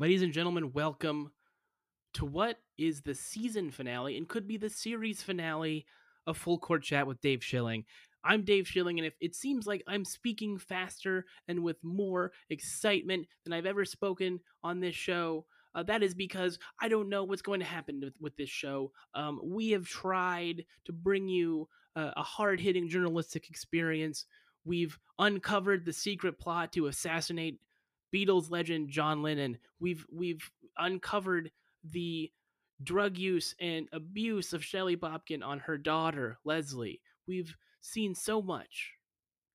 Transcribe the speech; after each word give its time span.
Ladies 0.00 0.22
and 0.22 0.32
gentlemen, 0.32 0.70
welcome 0.72 1.32
to 2.14 2.24
what 2.24 2.58
is 2.78 3.02
the 3.02 3.16
season 3.16 3.72
finale 3.72 4.16
and 4.16 4.28
could 4.28 4.46
be 4.46 4.56
the 4.56 4.70
series 4.70 5.22
finale 5.22 5.86
of 6.24 6.36
Full 6.36 6.56
Court 6.56 6.84
Chat 6.84 7.08
with 7.08 7.20
Dave 7.20 7.42
Schilling. 7.42 7.84
I'm 8.22 8.44
Dave 8.44 8.68
Schilling, 8.68 9.00
and 9.00 9.06
if 9.06 9.14
it 9.20 9.34
seems 9.34 9.66
like 9.66 9.82
I'm 9.88 10.04
speaking 10.04 10.56
faster 10.56 11.24
and 11.48 11.64
with 11.64 11.82
more 11.82 12.30
excitement 12.48 13.26
than 13.42 13.52
I've 13.52 13.66
ever 13.66 13.84
spoken 13.84 14.38
on 14.62 14.78
this 14.78 14.94
show, 14.94 15.46
uh, 15.74 15.82
that 15.82 16.04
is 16.04 16.14
because 16.14 16.60
I 16.80 16.88
don't 16.88 17.08
know 17.08 17.24
what's 17.24 17.42
going 17.42 17.58
to 17.58 17.66
happen 17.66 18.00
with, 18.00 18.14
with 18.20 18.36
this 18.36 18.50
show. 18.50 18.92
Um, 19.16 19.40
we 19.42 19.70
have 19.70 19.88
tried 19.88 20.64
to 20.84 20.92
bring 20.92 21.26
you 21.26 21.68
uh, 21.96 22.12
a 22.16 22.22
hard 22.22 22.60
hitting 22.60 22.88
journalistic 22.88 23.50
experience. 23.50 24.26
We've 24.64 24.96
uncovered 25.18 25.84
the 25.84 25.92
secret 25.92 26.38
plot 26.38 26.72
to 26.74 26.86
assassinate 26.86 27.58
Beatles 28.14 28.50
legend 28.50 28.90
John 28.90 29.22
Lennon. 29.22 29.58
We've 29.80 30.06
we've 30.12 30.50
uncovered 30.76 31.50
the 31.84 32.30
drug 32.82 33.18
use 33.18 33.54
and 33.60 33.88
abuse 33.92 34.52
of 34.52 34.64
Shelley 34.64 34.96
Bobkin 34.96 35.44
on 35.44 35.60
her 35.60 35.76
daughter 35.76 36.38
Leslie. 36.44 37.00
We've 37.26 37.56
seen 37.80 38.14
so 38.14 38.40
much 38.40 38.92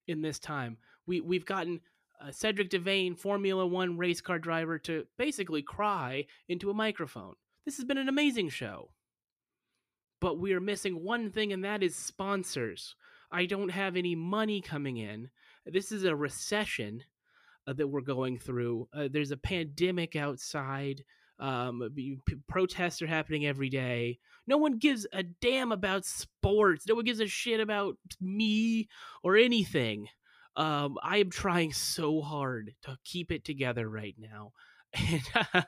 in 0.07 0.21
this 0.21 0.39
time. 0.39 0.77
We 1.05 1.21
we've 1.21 1.45
gotten 1.45 1.81
uh, 2.21 2.31
Cedric 2.31 2.69
Devane, 2.69 3.17
Formula 3.17 3.65
One 3.65 3.97
race 3.97 4.21
car 4.21 4.39
driver, 4.39 4.79
to 4.79 5.05
basically 5.17 5.61
cry 5.61 6.25
into 6.47 6.69
a 6.69 6.75
microphone. 6.75 7.35
This 7.65 7.77
has 7.77 7.85
been 7.85 7.97
an 7.97 8.09
amazing 8.09 8.49
show. 8.49 8.91
But 10.19 10.39
we 10.39 10.53
are 10.53 10.61
missing 10.61 11.03
one 11.03 11.31
thing, 11.31 11.51
and 11.51 11.65
that 11.65 11.83
is 11.83 11.95
sponsors. 11.95 12.95
I 13.31 13.45
don't 13.45 13.69
have 13.69 13.97
any 13.97 14.15
money 14.15 14.61
coming 14.61 14.97
in. 14.97 15.29
This 15.65 15.91
is 15.91 16.05
a 16.05 16.15
recession 16.15 17.03
uh, 17.67 17.73
that 17.73 17.87
we're 17.87 18.01
going 18.01 18.37
through. 18.37 18.87
Uh, 18.93 19.07
there's 19.11 19.31
a 19.31 19.37
pandemic 19.37 20.15
outside. 20.15 21.03
Um, 21.39 21.89
p- 21.95 22.19
protests 22.47 23.01
are 23.01 23.07
happening 23.07 23.45
every 23.45 23.69
day. 23.69 24.19
No 24.47 24.57
one 24.57 24.77
gives 24.77 25.07
a 25.11 25.23
damn 25.23 25.71
about 25.71 26.05
sports. 26.05 26.85
No 26.87 26.95
one 26.95 27.05
gives 27.05 27.19
a 27.19 27.27
shit 27.27 27.59
about 27.59 27.97
me 28.21 28.87
or 29.23 29.35
anything. 29.35 30.07
Um, 30.55 30.97
I 31.01 31.17
am 31.17 31.31
trying 31.31 31.73
so 31.73 32.21
hard 32.21 32.75
to 32.83 32.97
keep 33.03 33.31
it 33.31 33.43
together 33.43 33.89
right 33.89 34.15
now. 34.17 34.51
And 34.95 35.21
uh, 35.35 35.61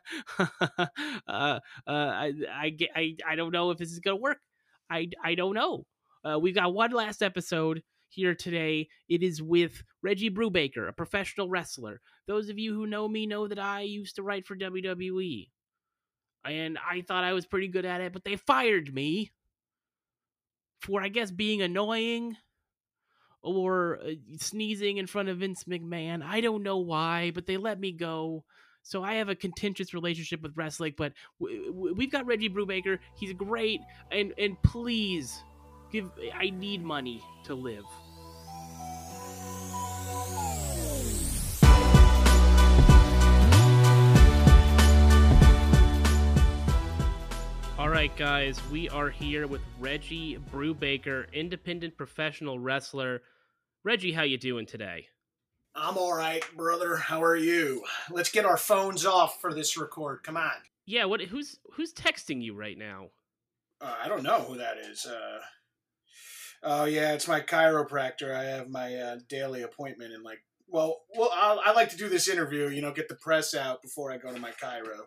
uh, 1.27 1.59
I, 1.87 2.33
I, 2.47 2.77
I, 2.95 3.15
I 3.27 3.35
don't 3.35 3.51
know 3.51 3.71
if 3.71 3.79
this 3.79 3.91
is 3.91 3.99
gonna 3.99 4.17
work. 4.17 4.37
I, 4.87 5.09
I 5.23 5.33
don't 5.33 5.55
know. 5.55 5.87
Uh, 6.23 6.37
we've 6.39 6.53
got 6.53 6.73
one 6.75 6.91
last 6.91 7.23
episode 7.23 7.81
here 8.15 8.33
today. 8.33 8.87
It 9.07 9.21
is 9.21 9.41
with 9.41 9.83
Reggie 10.01 10.31
Brubaker, 10.31 10.87
a 10.87 10.93
professional 10.93 11.49
wrestler. 11.49 12.01
Those 12.27 12.49
of 12.49 12.57
you 12.57 12.73
who 12.73 12.87
know 12.87 13.07
me 13.07 13.27
know 13.27 13.47
that 13.47 13.59
I 13.59 13.81
used 13.81 14.15
to 14.15 14.23
write 14.23 14.47
for 14.47 14.55
WWE. 14.55 15.49
And 16.45 16.77
I 16.77 17.01
thought 17.01 17.23
I 17.23 17.33
was 17.33 17.45
pretty 17.45 17.67
good 17.67 17.85
at 17.85 18.01
it, 18.01 18.13
but 18.13 18.23
they 18.23 18.35
fired 18.35 18.93
me 18.93 19.31
for, 20.81 21.01
I 21.01 21.09
guess, 21.09 21.31
being 21.31 21.61
annoying 21.61 22.37
or 23.41 23.99
uh, 24.03 24.11
sneezing 24.37 24.97
in 24.97 25.07
front 25.07 25.29
of 25.29 25.37
Vince 25.37 25.63
McMahon. 25.65 26.23
I 26.23 26.41
don't 26.41 26.63
know 26.63 26.77
why, 26.77 27.31
but 27.33 27.45
they 27.45 27.57
let 27.57 27.79
me 27.79 27.91
go. 27.91 28.43
So 28.81 29.03
I 29.03 29.15
have 29.15 29.29
a 29.29 29.35
contentious 29.35 29.93
relationship 29.93 30.41
with 30.41 30.55
wrestling, 30.55 30.93
but 30.95 31.13
we've 31.39 32.11
got 32.11 32.27
Reggie 32.27 32.49
Brubaker. 32.49 32.99
He's 33.17 33.33
great, 33.33 33.81
and 34.11 34.31
and 34.37 34.61
please 34.61 35.43
give. 35.91 36.11
I 36.35 36.51
need 36.51 36.83
money 36.83 37.23
to 37.45 37.55
live. 37.55 37.85
All 47.77 47.89
right, 47.89 48.15
guys, 48.15 48.57
we 48.71 48.87
are 48.87 49.09
here 49.09 49.47
with 49.47 49.59
Reggie 49.79 50.37
Brubaker, 50.53 51.25
independent 51.33 51.97
professional 51.97 52.57
wrestler. 52.57 53.21
Reggie, 53.83 54.13
how 54.13 54.23
you 54.23 54.37
doing 54.37 54.65
today? 54.65 55.09
I'm 55.75 55.97
all 55.97 56.15
right, 56.15 56.41
brother. 56.55 56.95
How 56.95 57.21
are 57.21 57.35
you? 57.35 57.83
Let's 58.09 58.31
get 58.31 58.45
our 58.45 58.55
phones 58.55 59.05
off 59.05 59.41
for 59.41 59.53
this 59.53 59.75
record. 59.75 60.23
Come 60.23 60.37
on. 60.37 60.53
Yeah, 60.85 61.03
what? 61.03 61.19
Who's 61.19 61.59
who's 61.73 61.93
texting 61.93 62.41
you 62.41 62.55
right 62.55 62.77
now? 62.77 63.09
Uh, 63.81 63.95
I 64.01 64.07
don't 64.07 64.23
know 64.23 64.39
who 64.39 64.57
that 64.57 64.77
is. 64.77 65.05
Uh, 65.05 65.39
oh 66.63 66.85
yeah, 66.85 67.11
it's 67.11 67.27
my 67.27 67.41
chiropractor. 67.41 68.33
I 68.33 68.45
have 68.45 68.69
my 68.69 68.95
uh, 68.95 69.17
daily 69.27 69.63
appointment 69.63 70.13
and 70.13 70.23
like, 70.23 70.39
well, 70.69 71.01
well, 71.13 71.29
i 71.33 71.59
I 71.65 71.73
like 71.73 71.89
to 71.89 71.97
do 71.97 72.07
this 72.07 72.29
interview. 72.29 72.69
You 72.69 72.81
know, 72.81 72.93
get 72.93 73.09
the 73.09 73.15
press 73.15 73.53
out 73.53 73.81
before 73.81 74.13
I 74.13 74.17
go 74.17 74.33
to 74.33 74.39
my 74.39 74.51
chiro. 74.51 75.01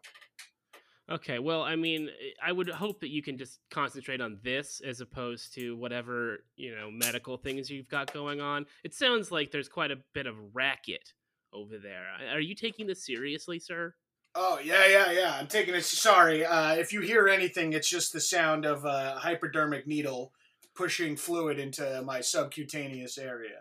Okay, 1.11 1.39
well, 1.39 1.63
I 1.63 1.75
mean, 1.75 2.09
eh, 2.09 2.31
I 2.45 2.53
would 2.53 2.69
hope 2.69 3.01
that 3.01 3.09
you 3.09 3.23
can 3.23 3.39
just 3.39 3.61
concentrate 3.71 4.21
on 4.21 4.39
this 4.43 4.83
as 4.85 5.01
opposed 5.01 5.55
to 5.55 5.75
whatever, 5.77 6.45
you 6.57 6.75
know, 6.75 6.91
medical 6.91 7.39
things 7.39 7.71
you've 7.71 7.89
got 7.89 8.13
going 8.13 8.41
on. 8.41 8.67
It 8.85 8.95
sounds 8.95 9.33
like 9.33 9.51
there's 9.51 9.69
quite 9.69 9.91
a 9.91 9.99
bit 10.13 10.27
of 10.27 10.35
racket 10.53 11.15
over 11.53 11.79
there. 11.79 12.05
Are 12.31 12.41
you 12.41 12.55
taking 12.55 12.87
this 12.87 13.07
seriously, 13.07 13.59
sir? 13.59 13.95
Oh, 14.35 14.59
yeah, 14.63 14.87
yeah, 14.87 15.11
yeah. 15.11 15.37
I'm 15.41 15.47
taking 15.47 15.75
it. 15.75 15.85
Sorry. 15.85 16.45
Uh, 16.45 16.75
if 16.75 16.93
you 16.93 17.01
hear 17.01 17.29
anything, 17.29 17.73
it's 17.73 17.89
just 17.89 18.13
the 18.13 18.21
sound 18.21 18.67
of 18.67 18.85
a 18.85 19.15
hypodermic 19.19 19.87
needle 19.87 20.33
pushing 20.75 21.17
fluid 21.17 21.59
into 21.59 22.03
my 22.03 22.21
subcutaneous 22.21 23.17
area. 23.17 23.61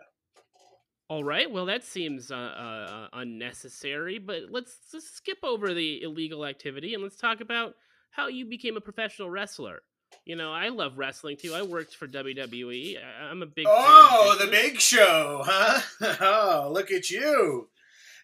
All 1.08 1.24
right. 1.24 1.50
Well, 1.50 1.66
that 1.66 1.84
seems 1.84 2.30
uh, 2.30 2.34
uh, 2.34 3.08
unnecessary, 3.14 4.18
but 4.18 4.50
let's 4.50 4.76
just 4.92 5.16
skip 5.16 5.38
over 5.42 5.72
the 5.72 6.02
illegal 6.02 6.44
activity 6.44 6.92
and 6.92 7.02
let's 7.02 7.16
talk 7.16 7.40
about 7.40 7.74
how 8.10 8.28
you 8.28 8.44
became 8.44 8.76
a 8.76 8.80
professional 8.80 9.30
wrestler. 9.30 9.80
You 10.26 10.36
know, 10.36 10.52
I 10.52 10.68
love 10.68 10.98
wrestling 10.98 11.38
too. 11.40 11.54
I 11.54 11.62
worked 11.62 11.96
for 11.96 12.06
WWE. 12.06 12.96
I'm 13.30 13.42
a 13.42 13.46
big. 13.46 13.66
Oh, 13.68 14.36
the 14.38 14.46
Big 14.50 14.80
Show, 14.80 15.42
huh? 15.44 15.80
oh, 16.20 16.70
look 16.72 16.90
at 16.90 17.10
you, 17.10 17.68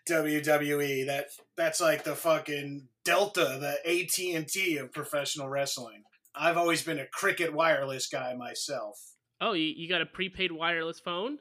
WWE. 0.09 1.07
That 1.07 1.27
that's 1.57 1.81
like 1.81 2.05
the 2.05 2.15
fucking 2.15 2.89
Delta, 3.05 3.59
the 3.61 3.91
AT 3.91 4.37
and 4.37 4.47
T 4.47 4.77
of 4.77 4.93
professional 4.93 5.49
wrestling. 5.49 6.03
I've 6.35 6.57
always 6.57 6.83
been 6.83 6.99
a 6.99 7.07
Cricket 7.07 7.55
Wireless 7.55 8.09
guy 8.09 8.35
myself. 8.35 8.99
Oh, 9.41 9.53
you, 9.53 9.73
you 9.77 9.89
got 9.89 10.01
a 10.01 10.07
prepaid 10.07 10.53
wireless 10.53 11.01
phone? 11.01 11.39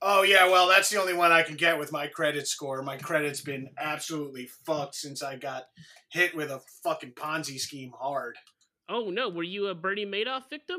Oh 0.00 0.22
yeah, 0.22 0.46
well 0.46 0.68
that's 0.68 0.90
the 0.90 1.00
only 1.00 1.14
one 1.14 1.32
I 1.32 1.42
can 1.42 1.56
get 1.56 1.78
with 1.78 1.90
my 1.90 2.06
credit 2.06 2.46
score. 2.46 2.82
My 2.82 2.96
credit's 2.96 3.40
been 3.40 3.70
absolutely 3.78 4.48
fucked 4.64 4.94
since 4.94 5.22
I 5.22 5.36
got 5.36 5.64
hit 6.10 6.36
with 6.36 6.50
a 6.50 6.60
fucking 6.84 7.12
Ponzi 7.12 7.58
scheme 7.58 7.92
hard. 7.98 8.36
Oh 8.88 9.10
no, 9.10 9.28
were 9.28 9.42
you 9.42 9.66
a 9.66 9.74
Bernie 9.74 10.06
Madoff 10.06 10.48
victim? 10.48 10.78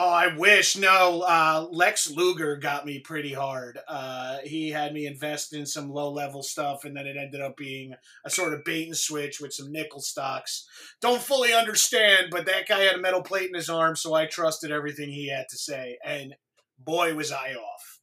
Oh, 0.00 0.10
I 0.10 0.36
wish. 0.36 0.76
No, 0.76 1.22
uh, 1.22 1.66
Lex 1.72 2.08
Luger 2.08 2.56
got 2.56 2.86
me 2.86 3.00
pretty 3.00 3.32
hard. 3.32 3.80
Uh, 3.88 4.38
he 4.44 4.70
had 4.70 4.92
me 4.92 5.06
invest 5.06 5.52
in 5.52 5.66
some 5.66 5.90
low 5.90 6.12
level 6.12 6.44
stuff, 6.44 6.84
and 6.84 6.96
then 6.96 7.06
it 7.06 7.16
ended 7.16 7.40
up 7.40 7.56
being 7.56 7.94
a 8.24 8.30
sort 8.30 8.52
of 8.52 8.62
bait 8.64 8.86
and 8.86 8.96
switch 8.96 9.40
with 9.40 9.52
some 9.52 9.72
nickel 9.72 10.00
stocks. 10.00 10.68
Don't 11.00 11.20
fully 11.20 11.52
understand, 11.52 12.28
but 12.30 12.46
that 12.46 12.68
guy 12.68 12.82
had 12.82 12.94
a 12.94 13.00
metal 13.00 13.22
plate 13.22 13.48
in 13.48 13.56
his 13.56 13.68
arm, 13.68 13.96
so 13.96 14.14
I 14.14 14.26
trusted 14.26 14.70
everything 14.70 15.10
he 15.10 15.30
had 15.30 15.46
to 15.50 15.58
say, 15.58 15.98
and 16.04 16.36
boy, 16.78 17.14
was 17.14 17.32
I 17.32 17.54
off. 17.54 17.97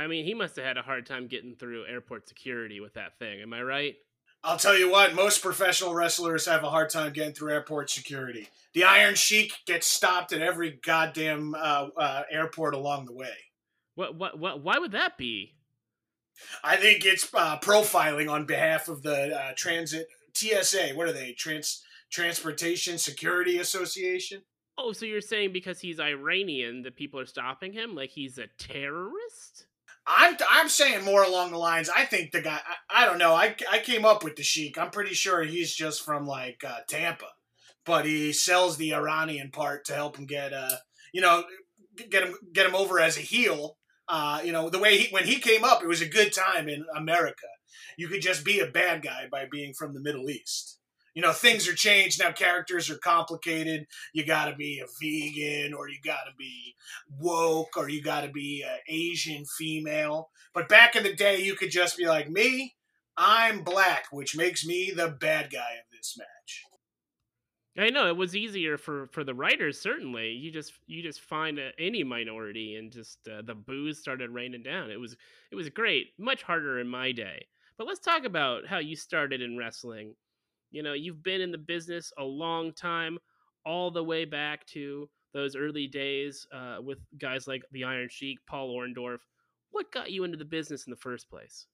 I 0.00 0.06
mean, 0.06 0.24
he 0.24 0.32
must 0.32 0.56
have 0.56 0.64
had 0.64 0.78
a 0.78 0.82
hard 0.82 1.04
time 1.04 1.26
getting 1.26 1.54
through 1.54 1.84
airport 1.84 2.26
security 2.26 2.80
with 2.80 2.94
that 2.94 3.18
thing. 3.18 3.42
Am 3.42 3.52
I 3.52 3.60
right? 3.62 3.96
I'll 4.42 4.56
tell 4.56 4.76
you 4.76 4.90
what, 4.90 5.14
most 5.14 5.42
professional 5.42 5.92
wrestlers 5.92 6.46
have 6.46 6.64
a 6.64 6.70
hard 6.70 6.88
time 6.88 7.12
getting 7.12 7.34
through 7.34 7.52
airport 7.52 7.90
security. 7.90 8.48
The 8.72 8.84
Iron 8.84 9.14
Sheik 9.14 9.52
gets 9.66 9.86
stopped 9.86 10.32
at 10.32 10.40
every 10.40 10.80
goddamn 10.82 11.54
uh, 11.54 11.88
uh, 11.94 12.22
airport 12.30 12.72
along 12.72 13.04
the 13.04 13.12
way. 13.12 13.34
What, 13.96 14.14
what, 14.14 14.38
what, 14.38 14.62
why 14.62 14.78
would 14.78 14.92
that 14.92 15.18
be? 15.18 15.56
I 16.64 16.76
think 16.76 17.04
it's 17.04 17.28
uh, 17.34 17.58
profiling 17.58 18.30
on 18.30 18.46
behalf 18.46 18.88
of 18.88 19.02
the 19.02 19.36
uh, 19.38 19.52
transit 19.54 20.08
TSA. 20.32 20.92
What 20.94 21.08
are 21.08 21.12
they? 21.12 21.32
Trans 21.32 21.82
Transportation 22.10 22.96
Security 22.96 23.58
Association. 23.58 24.40
Oh, 24.78 24.92
so 24.92 25.04
you're 25.04 25.20
saying 25.20 25.52
because 25.52 25.80
he's 25.80 26.00
Iranian 26.00 26.82
that 26.84 26.96
people 26.96 27.20
are 27.20 27.26
stopping 27.26 27.74
him, 27.74 27.94
like 27.94 28.08
he's 28.08 28.38
a 28.38 28.46
terrorist? 28.58 29.66
I'm 30.06 30.36
I'm 30.50 30.68
saying 30.68 31.04
more 31.04 31.22
along 31.22 31.52
the 31.52 31.58
lines. 31.58 31.88
I 31.88 32.04
think 32.04 32.32
the 32.32 32.40
guy. 32.40 32.60
I, 32.90 33.02
I 33.02 33.06
don't 33.06 33.18
know. 33.18 33.34
I, 33.34 33.54
I 33.70 33.78
came 33.78 34.04
up 34.04 34.24
with 34.24 34.36
the 34.36 34.42
Sheik. 34.42 34.78
I'm 34.78 34.90
pretty 34.90 35.14
sure 35.14 35.42
he's 35.42 35.74
just 35.74 36.04
from 36.04 36.26
like 36.26 36.62
uh, 36.66 36.78
Tampa, 36.88 37.28
but 37.84 38.04
he 38.04 38.32
sells 38.32 38.76
the 38.76 38.94
Iranian 38.94 39.50
part 39.50 39.84
to 39.86 39.94
help 39.94 40.16
him 40.16 40.26
get 40.26 40.52
uh 40.52 40.76
you 41.12 41.20
know 41.20 41.44
get 42.10 42.24
him 42.24 42.34
get 42.52 42.66
him 42.66 42.74
over 42.74 42.98
as 42.98 43.16
a 43.16 43.22
heel. 43.22 43.76
Uh, 44.08 44.40
you 44.44 44.52
know 44.52 44.68
the 44.68 44.80
way 44.80 44.98
he 44.98 45.12
when 45.12 45.24
he 45.24 45.36
came 45.36 45.64
up, 45.64 45.82
it 45.82 45.88
was 45.88 46.00
a 46.00 46.08
good 46.08 46.32
time 46.32 46.68
in 46.68 46.84
America. 46.96 47.46
You 47.96 48.08
could 48.08 48.22
just 48.22 48.44
be 48.44 48.60
a 48.60 48.66
bad 48.66 49.02
guy 49.02 49.28
by 49.30 49.46
being 49.50 49.74
from 49.74 49.94
the 49.94 50.00
Middle 50.00 50.28
East 50.30 50.79
you 51.14 51.22
know 51.22 51.32
things 51.32 51.68
are 51.68 51.74
changed 51.74 52.20
now 52.20 52.32
characters 52.32 52.90
are 52.90 52.98
complicated 52.98 53.86
you 54.12 54.24
got 54.24 54.46
to 54.46 54.56
be 54.56 54.80
a 54.80 54.86
vegan 55.00 55.74
or 55.74 55.88
you 55.88 55.96
got 56.04 56.24
to 56.24 56.34
be 56.38 56.74
woke 57.18 57.76
or 57.76 57.88
you 57.88 58.02
got 58.02 58.22
to 58.22 58.30
be 58.30 58.62
an 58.62 58.78
asian 58.88 59.44
female 59.58 60.30
but 60.54 60.68
back 60.68 60.96
in 60.96 61.02
the 61.02 61.14
day 61.14 61.40
you 61.40 61.54
could 61.54 61.70
just 61.70 61.96
be 61.96 62.06
like 62.06 62.30
me 62.30 62.74
I'm 63.22 63.62
black, 63.62 64.06
which 64.12 64.34
makes 64.34 64.64
me 64.64 64.92
the 64.96 65.08
bad 65.08 65.50
guy 65.52 65.58
of 65.58 65.84
this 65.92 66.16
match. 66.16 66.64
I 67.78 67.90
know 67.90 68.08
it 68.08 68.16
was 68.16 68.34
easier 68.34 68.78
for 68.78 69.06
for 69.08 69.24
the 69.24 69.34
writers. 69.34 69.78
Certainly, 69.78 70.30
you 70.30 70.50
just 70.50 70.72
you 70.86 71.02
just 71.02 71.20
find 71.20 71.58
a, 71.58 71.70
any 71.78 72.02
minority 72.02 72.76
and 72.76 72.90
just 72.90 73.18
uh, 73.28 73.42
the 73.42 73.54
boos 73.54 73.98
started 73.98 74.30
raining 74.30 74.62
down. 74.62 74.90
It 74.90 74.98
was 74.98 75.16
it 75.50 75.54
was 75.54 75.68
great. 75.68 76.08
Much 76.18 76.42
harder 76.42 76.80
in 76.80 76.88
my 76.88 77.12
day. 77.12 77.46
But 77.76 77.86
let's 77.86 78.00
talk 78.00 78.24
about 78.24 78.66
how 78.66 78.78
you 78.78 78.96
started 78.96 79.42
in 79.42 79.58
wrestling. 79.58 80.14
You 80.70 80.82
know, 80.82 80.92
you've 80.92 81.22
been 81.22 81.40
in 81.40 81.50
the 81.50 81.58
business 81.58 82.12
a 82.18 82.24
long 82.24 82.72
time, 82.72 83.18
all 83.66 83.90
the 83.90 84.04
way 84.04 84.24
back 84.24 84.66
to 84.68 85.08
those 85.32 85.54
early 85.54 85.86
days 85.86 86.46
uh, 86.52 86.78
with 86.82 86.98
guys 87.18 87.46
like 87.46 87.62
the 87.72 87.84
Iron 87.84 88.08
Sheik, 88.10 88.38
Paul 88.46 88.74
Orndorff. 88.74 89.18
What 89.70 89.92
got 89.92 90.10
you 90.10 90.24
into 90.24 90.38
the 90.38 90.44
business 90.44 90.86
in 90.86 90.90
the 90.90 90.96
first 90.96 91.28
place? 91.28 91.66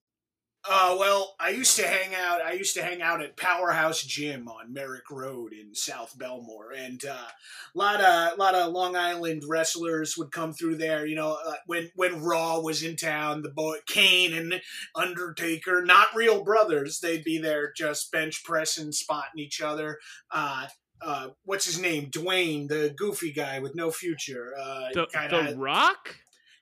Uh, 0.68 0.96
well, 0.98 1.36
I 1.38 1.50
used 1.50 1.76
to 1.76 1.86
hang 1.86 2.14
out. 2.14 2.42
I 2.42 2.52
used 2.52 2.74
to 2.74 2.82
hang 2.82 3.00
out 3.00 3.22
at 3.22 3.36
Powerhouse 3.36 4.02
Gym 4.02 4.48
on 4.48 4.72
Merrick 4.72 5.10
Road 5.10 5.52
in 5.52 5.74
South 5.74 6.16
Bellmore, 6.18 6.76
and 6.76 7.04
uh, 7.04 7.28
a 7.74 7.78
lot 7.78 8.00
of 8.00 8.38
lot 8.38 8.54
of 8.54 8.72
Long 8.72 8.96
Island 8.96 9.44
wrestlers 9.46 10.16
would 10.16 10.32
come 10.32 10.52
through 10.52 10.76
there. 10.76 11.06
You 11.06 11.14
know, 11.14 11.38
uh, 11.46 11.54
when 11.66 11.90
when 11.94 12.20
Raw 12.20 12.60
was 12.60 12.82
in 12.82 12.96
town, 12.96 13.42
the 13.42 13.50
boy 13.50 13.76
Kane 13.86 14.32
and 14.32 14.60
Undertaker, 14.94 15.84
not 15.84 16.08
real 16.14 16.42
brothers, 16.42 16.98
they'd 16.98 17.24
be 17.24 17.38
there 17.38 17.72
just 17.76 18.10
bench 18.10 18.42
pressing, 18.44 18.92
spotting 18.92 19.38
each 19.38 19.60
other. 19.60 19.98
Uh, 20.32 20.66
uh, 21.00 21.28
what's 21.44 21.66
his 21.66 21.78
name? 21.78 22.10
Dwayne, 22.10 22.68
the 22.68 22.94
goofy 22.96 23.32
guy 23.32 23.60
with 23.60 23.74
no 23.74 23.90
future. 23.90 24.54
Uh, 24.58 24.88
the, 24.94 25.06
kinda, 25.06 25.52
the 25.52 25.56
Rock. 25.56 26.16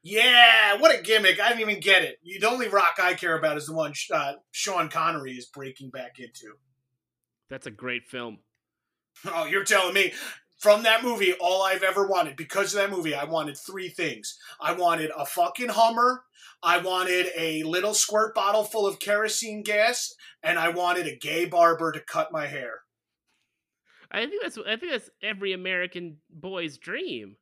Yeah, 0.06 0.76
what 0.76 0.96
a 0.96 1.02
gimmick! 1.02 1.40
I 1.40 1.48
didn't 1.48 1.62
even 1.62 1.80
get 1.80 2.04
it. 2.04 2.18
The 2.22 2.46
only 2.46 2.68
Rock 2.68 2.98
I 3.02 3.14
care 3.14 3.38
about 3.38 3.56
is 3.56 3.66
the 3.66 3.72
one 3.72 3.94
uh, 4.12 4.34
Sean 4.52 4.90
Connery 4.90 5.32
is 5.32 5.46
breaking 5.46 5.88
back 5.88 6.18
into. 6.18 6.54
That's 7.48 7.66
a 7.66 7.70
great 7.70 8.06
film. 8.06 8.38
Oh, 9.24 9.46
you're 9.46 9.64
telling 9.64 9.94
me. 9.94 10.12
From 10.58 10.84
that 10.84 11.02
movie, 11.02 11.34
all 11.34 11.62
I've 11.62 11.82
ever 11.82 12.06
wanted, 12.06 12.36
because 12.36 12.74
of 12.74 12.80
that 12.80 12.94
movie, 12.94 13.14
I 13.14 13.24
wanted 13.24 13.56
three 13.58 13.88
things. 13.88 14.38
I 14.60 14.72
wanted 14.72 15.10
a 15.14 15.26
fucking 15.26 15.68
Hummer, 15.68 16.22
I 16.62 16.78
wanted 16.78 17.26
a 17.36 17.62
little 17.64 17.92
squirt 17.92 18.34
bottle 18.34 18.64
full 18.64 18.86
of 18.86 18.98
kerosene 18.98 19.62
gas, 19.62 20.14
and 20.42 20.58
I 20.58 20.70
wanted 20.70 21.06
a 21.06 21.16
gay 21.16 21.44
barber 21.44 21.92
to 21.92 22.00
cut 22.00 22.32
my 22.32 22.46
hair. 22.46 22.80
I 24.10 24.26
think 24.26 24.42
that's 24.42 24.56
I 24.58 24.76
think 24.76 24.92
that's 24.92 25.10
every 25.22 25.52
American 25.52 26.18
boy's 26.30 26.78
dream. 26.78 27.36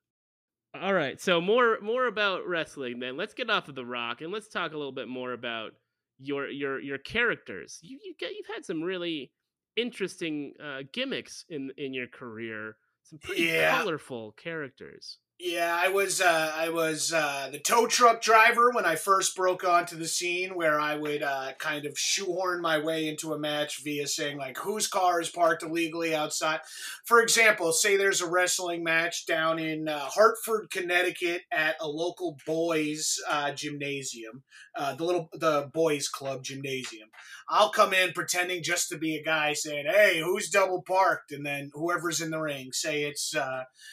All 0.81 0.95
right, 0.95 1.21
so 1.21 1.41
more 1.41 1.79
more 1.83 2.07
about 2.07 2.47
wrestling 2.47 2.99
then. 2.99 3.17
Let's 3.17 3.35
get 3.35 3.51
off 3.51 3.69
of 3.69 3.75
the 3.75 3.85
Rock 3.85 4.23
and 4.23 4.33
let's 4.33 4.49
talk 4.49 4.73
a 4.73 4.77
little 4.77 4.93
bit 4.93 5.07
more 5.07 5.33
about 5.33 5.73
your 6.19 6.49
your 6.49 6.81
your 6.81 6.99
characters. 6.99 7.79
You 7.83 7.99
you 8.03 8.15
get 8.19 8.33
you've 8.33 8.55
had 8.55 8.65
some 8.65 8.83
really 8.83 9.33
interesting 9.77 10.55
uh, 10.63 10.83
gimmicks 10.93 11.45
in 11.51 11.71
in 11.77 11.93
your 11.93 12.07
career. 12.07 12.77
Some 13.03 13.19
pretty 13.19 13.43
yeah. 13.43 13.79
colorful 13.79 14.33
characters. 14.33 15.19
Yeah, 15.39 15.77
I 15.77 15.89
was 15.89 16.21
uh, 16.21 16.53
I 16.55 16.69
was 16.69 17.13
uh, 17.13 17.49
the 17.51 17.59
tow 17.59 17.89
truck 17.89 18.23
driver 18.23 18.71
when 18.71 18.85
I 18.85 18.95
first 18.95 19.35
broke 19.35 19.65
onto 19.65 19.97
the 19.97 20.07
scene, 20.07 20.55
where 20.55 20.79
I 20.79 20.95
would 20.95 21.21
uh, 21.21 21.55
kind 21.59 21.85
of 21.85 21.99
shoehorn 21.99 22.63
my 22.63 22.79
way 22.79 23.09
into 23.09 23.33
a 23.33 23.39
match 23.39 23.83
via 23.83 24.07
saying 24.07 24.39
like 24.39 24.57
whose 24.59 24.87
car 24.87 25.21
is 25.21 25.31
parked 25.31 25.65
illegally 25.65 26.15
outside. 26.15 26.61
For 27.07 27.21
example, 27.21 27.73
say 27.73 27.97
there's 27.97 28.21
a 28.21 28.31
wrestling 28.31 28.85
match 28.85 29.27
down 29.27 29.59
in 29.59 29.89
uh, 29.89 29.99
Hartford, 30.05 30.71
Connecticut, 30.71 31.43
at 31.51 31.75
a 31.81 31.89
local 31.89 32.37
boys 32.47 33.19
uh, 33.29 33.51
gymnasium, 33.51 34.45
uh, 34.77 34.95
the 34.95 35.05
little 35.05 35.29
the 35.33 35.69
boys 35.75 36.07
club 36.07 36.45
gymnasium. 36.45 37.09
I'll 37.55 37.69
come 37.69 37.93
in 37.93 38.13
pretending 38.13 38.63
just 38.63 38.89
to 38.89 38.97
be 38.97 39.15
a 39.15 39.23
guy 39.23 39.53
saying, 39.53 39.85
"Hey, 39.87 40.21
who's 40.21 40.49
double 40.49 40.81
parked?" 40.81 41.33
And 41.33 41.45
then 41.45 41.71
whoever's 41.75 42.23
in 42.23 42.31
the 42.31 42.41
ring, 42.41 42.73
say 42.73 43.03
it's 43.03 43.35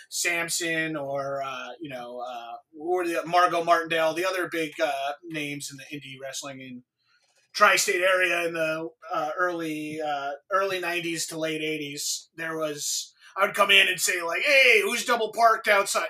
Samson 0.10 0.96
or 0.96 1.44
uh, 1.44 1.72
you 1.82 1.90
know, 1.90 2.24
uh, 2.26 2.54
or 2.80 3.06
the 3.06 3.22
Margot 3.26 3.66
Martindale, 3.66 4.14
the 4.14 4.26
other 4.26 4.48
big 4.50 4.80
uh, 4.82 5.12
names 5.26 5.70
in 5.70 5.78
the 5.78 5.96
indie 5.96 6.16
wrestling 6.22 6.62
in 6.62 6.84
tri-state 7.52 8.02
area 8.02 8.48
in 8.48 8.54
the 8.54 8.90
uh, 9.14 9.32
early 9.38 10.00
uh, 10.02 10.32
early 10.52 10.80
'90s 10.82 11.28
to 11.28 11.38
late 11.38 11.62
'80s. 11.62 12.28
There 12.38 12.58
was 12.58 13.14
I 13.36 13.46
would 13.46 13.56
come 13.56 13.72
in 13.72 13.90
and 13.90 14.00
say 14.00 14.22
like, 14.22 14.42
"Hey, 14.42 14.82
who's 14.82 15.04
double 15.04 15.34
parked 15.34 15.68
outside?" 15.68 16.08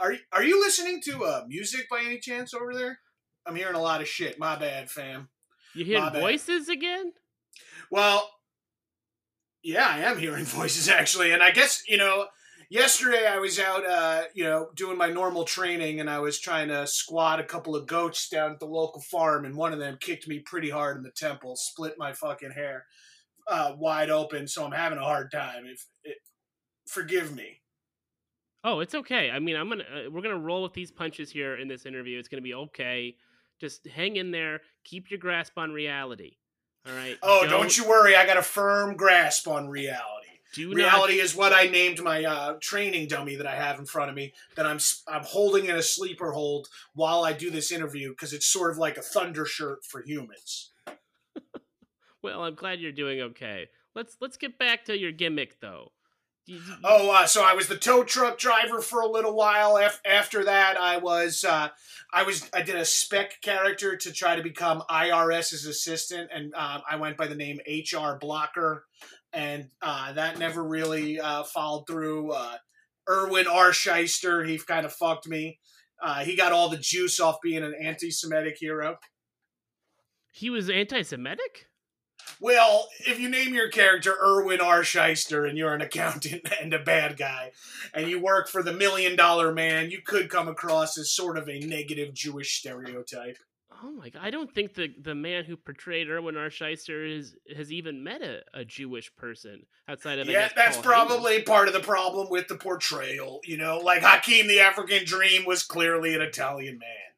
Are 0.00 0.16
are 0.32 0.42
you 0.42 0.58
listening 0.58 1.00
to 1.02 1.24
uh, 1.24 1.44
music 1.46 1.88
by 1.88 2.02
any 2.04 2.18
chance 2.18 2.52
over 2.52 2.74
there? 2.74 2.98
I'm 3.46 3.54
hearing 3.54 3.76
a 3.76 3.82
lot 3.82 4.00
of 4.00 4.08
shit. 4.08 4.40
My 4.40 4.56
bad, 4.56 4.90
fam. 4.90 5.28
You 5.74 5.84
hear 5.84 6.10
voices 6.10 6.68
again? 6.68 7.12
Well, 7.90 8.28
yeah, 9.62 9.86
I 9.86 9.98
am 10.00 10.18
hearing 10.18 10.44
voices 10.46 10.88
actually, 10.88 11.32
and 11.32 11.42
I 11.42 11.50
guess 11.50 11.82
you 11.88 11.96
know 11.96 12.26
yesterday 12.70 13.26
I 13.26 13.38
was 13.38 13.58
out, 13.58 13.84
uh, 13.84 14.22
you 14.32 14.44
know, 14.44 14.70
doing 14.74 14.96
my 14.96 15.10
normal 15.10 15.44
training, 15.44 16.00
and 16.00 16.08
I 16.08 16.20
was 16.20 16.38
trying 16.38 16.68
to 16.68 16.86
squat 16.86 17.40
a 17.40 17.44
couple 17.44 17.76
of 17.76 17.86
goats 17.86 18.28
down 18.28 18.52
at 18.52 18.60
the 18.60 18.66
local 18.66 19.02
farm, 19.02 19.44
and 19.44 19.56
one 19.56 19.72
of 19.72 19.78
them 19.78 19.98
kicked 20.00 20.26
me 20.26 20.38
pretty 20.38 20.70
hard 20.70 20.96
in 20.96 21.02
the 21.02 21.10
temple, 21.10 21.56
split 21.56 21.96
my 21.98 22.12
fucking 22.12 22.52
hair 22.52 22.86
uh, 23.48 23.74
wide 23.76 24.08
open. 24.08 24.46
So 24.48 24.64
I'm 24.64 24.72
having 24.72 24.98
a 24.98 25.04
hard 25.04 25.30
time. 25.30 25.64
If 25.66 25.84
it, 26.04 26.16
forgive 26.86 27.34
me. 27.34 27.60
Oh, 28.62 28.80
it's 28.80 28.94
okay. 28.94 29.30
I 29.30 29.38
mean, 29.38 29.56
I'm 29.56 29.68
gonna 29.68 29.84
uh, 29.84 30.10
we're 30.10 30.22
gonna 30.22 30.38
roll 30.38 30.62
with 30.62 30.72
these 30.72 30.90
punches 30.90 31.30
here 31.30 31.56
in 31.56 31.68
this 31.68 31.86
interview. 31.86 32.18
It's 32.18 32.28
gonna 32.28 32.42
be 32.42 32.54
okay. 32.54 33.16
Just 33.60 33.86
hang 33.86 34.16
in 34.16 34.30
there. 34.30 34.60
Keep 34.84 35.10
your 35.10 35.18
grasp 35.18 35.52
on 35.56 35.72
reality. 35.72 36.36
All 36.86 36.94
right. 36.94 37.18
Oh, 37.22 37.42
don't, 37.42 37.50
don't 37.50 37.76
you 37.76 37.88
worry. 37.88 38.16
I 38.16 38.26
got 38.26 38.38
a 38.38 38.42
firm 38.42 38.96
grasp 38.96 39.46
on 39.46 39.68
reality. 39.68 40.20
Do 40.52 40.72
Reality 40.72 41.18
not... 41.18 41.24
is 41.24 41.36
what 41.36 41.52
I 41.52 41.66
named 41.66 42.02
my 42.02 42.24
uh, 42.24 42.54
training 42.60 43.06
dummy 43.06 43.36
that 43.36 43.46
I 43.46 43.54
have 43.54 43.78
in 43.78 43.86
front 43.86 44.10
of 44.10 44.16
me 44.16 44.32
that 44.56 44.66
I'm 44.66 44.78
I'm 45.08 45.22
holding 45.22 45.66
in 45.66 45.76
a 45.76 45.82
sleeper 45.82 46.32
hold 46.32 46.68
while 46.94 47.24
I 47.24 47.32
do 47.32 47.50
this 47.50 47.70
interview 47.70 48.10
because 48.10 48.32
it's 48.32 48.46
sort 48.46 48.72
of 48.72 48.78
like 48.78 48.96
a 48.96 49.02
thunder 49.02 49.44
shirt 49.44 49.84
for 49.84 50.02
humans. 50.02 50.72
well, 52.22 52.42
I'm 52.42 52.56
glad 52.56 52.80
you're 52.80 52.90
doing 52.90 53.20
okay. 53.20 53.68
Let's 53.94 54.16
let's 54.20 54.36
get 54.36 54.58
back 54.58 54.84
to 54.86 54.98
your 54.98 55.12
gimmick 55.12 55.60
though. 55.60 55.92
Oh, 56.82 57.10
uh, 57.10 57.26
so 57.26 57.44
I 57.44 57.54
was 57.54 57.68
the 57.68 57.76
tow 57.76 58.02
truck 58.02 58.38
driver 58.38 58.80
for 58.80 59.00
a 59.00 59.08
little 59.08 59.36
while. 59.36 59.78
after 60.04 60.44
that, 60.44 60.76
I 60.76 60.96
was 60.96 61.44
uh, 61.44 61.68
I 62.12 62.24
was 62.24 62.48
I 62.52 62.62
did 62.62 62.74
a 62.74 62.84
spec 62.84 63.40
character 63.40 63.96
to 63.96 64.12
try 64.12 64.34
to 64.34 64.42
become 64.42 64.82
IRS's 64.90 65.66
assistant, 65.66 66.30
and 66.34 66.52
uh, 66.56 66.80
I 66.90 66.96
went 66.96 67.16
by 67.16 67.28
the 67.28 67.36
name 67.36 67.60
HR 67.68 68.18
Blocker 68.20 68.84
and 69.32 69.68
uh, 69.82 70.12
that 70.12 70.38
never 70.38 70.62
really 70.62 71.20
uh, 71.20 71.44
followed 71.44 71.86
through. 71.86 72.32
Uh, 72.32 72.56
Irwin 73.08 73.46
R. 73.46 73.70
Schyster, 73.70 74.46
he 74.46 74.58
kind 74.58 74.86
of 74.86 74.92
fucked 74.92 75.26
me. 75.28 75.58
Uh, 76.02 76.20
he 76.20 76.36
got 76.36 76.52
all 76.52 76.68
the 76.68 76.78
juice 76.78 77.20
off 77.20 77.40
being 77.42 77.62
an 77.62 77.74
anti-Semitic 77.74 78.56
hero. 78.58 78.98
He 80.32 80.48
was 80.48 80.70
anti-Semitic. 80.70 81.66
Well, 82.40 82.88
if 83.06 83.20
you 83.20 83.28
name 83.28 83.54
your 83.54 83.68
character 83.68 84.14
Irwin 84.20 84.60
R. 84.60 84.80
Schyster 84.80 85.48
and 85.48 85.58
you're 85.58 85.74
an 85.74 85.82
accountant 85.82 86.48
and 86.60 86.72
a 86.72 86.78
bad 86.78 87.16
guy, 87.16 87.52
and 87.92 88.08
you 88.08 88.20
work 88.20 88.48
for 88.48 88.62
the 88.62 88.72
Million 88.72 89.16
Dollar 89.16 89.52
Man, 89.52 89.90
you 89.90 90.00
could 90.04 90.30
come 90.30 90.48
across 90.48 90.98
as 90.98 91.12
sort 91.12 91.36
of 91.36 91.48
a 91.48 91.60
negative 91.60 92.14
Jewish 92.14 92.58
stereotype. 92.58 93.36
Oh 93.82 93.90
my 93.92 94.10
god! 94.10 94.20
I 94.22 94.30
don't 94.30 94.52
think 94.52 94.74
the 94.74 94.88
the 95.00 95.14
man 95.14 95.44
who 95.44 95.56
portrayed 95.56 96.08
Irwin 96.08 96.36
R. 96.36 96.48
Schyster 96.48 97.18
is 97.18 97.34
has 97.56 97.72
even 97.72 98.04
met 98.04 98.20
a, 98.20 98.42
a 98.52 98.64
Jewish 98.64 99.14
person 99.16 99.64
outside 99.88 100.18
of. 100.18 100.28
Yeah, 100.28 100.50
that's 100.54 100.76
Paul 100.76 100.84
probably 100.84 101.42
part 101.42 101.66
of 101.66 101.72
the 101.72 101.80
problem 101.80 102.28
with 102.28 102.48
the 102.48 102.56
portrayal. 102.56 103.40
You 103.44 103.56
know, 103.56 103.78
like 103.78 104.02
Hakeem 104.02 104.48
the 104.48 104.60
African 104.60 105.04
Dream 105.06 105.46
was 105.46 105.62
clearly 105.62 106.14
an 106.14 106.20
Italian 106.20 106.78
man. 106.78 107.09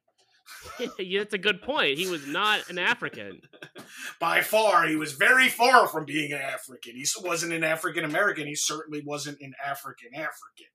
yeah, 0.99 1.21
that's 1.21 1.35
a 1.35 1.39
good 1.39 1.63
point. 1.63 1.99
He 1.99 2.09
was 2.09 2.27
not 2.27 2.69
an 2.69 2.79
African. 2.79 3.41
By 4.21 4.41
far, 4.41 4.87
he 4.87 4.97
was 4.97 5.13
very 5.13 5.49
far 5.49 5.87
from 5.87 6.05
being 6.05 6.33
an 6.33 6.41
African. 6.41 6.95
He 6.95 7.05
wasn't 7.23 7.53
an 7.53 7.65
African 7.65 8.05
American. 8.05 8.47
He 8.47 8.55
certainly 8.55 9.03
wasn't 9.05 9.41
an 9.41 9.53
African 9.65 10.15
African. 10.15 10.67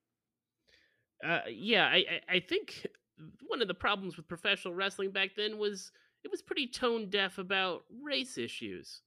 Uh, 1.26 1.50
yeah, 1.50 1.86
I, 1.86 2.22
I 2.30 2.40
think 2.40 2.88
one 3.48 3.62
of 3.62 3.68
the 3.68 3.74
problems 3.74 4.18
with 4.18 4.28
professional 4.28 4.74
wrestling 4.74 5.12
back 5.12 5.32
then 5.36 5.58
was 5.58 5.92
it 6.24 6.32
was 6.32 6.42
pretty 6.42 6.68
tone 6.68 7.10
deaf 7.10 7.38
about 7.38 7.84
race 8.04 8.38
issues. 8.38 9.02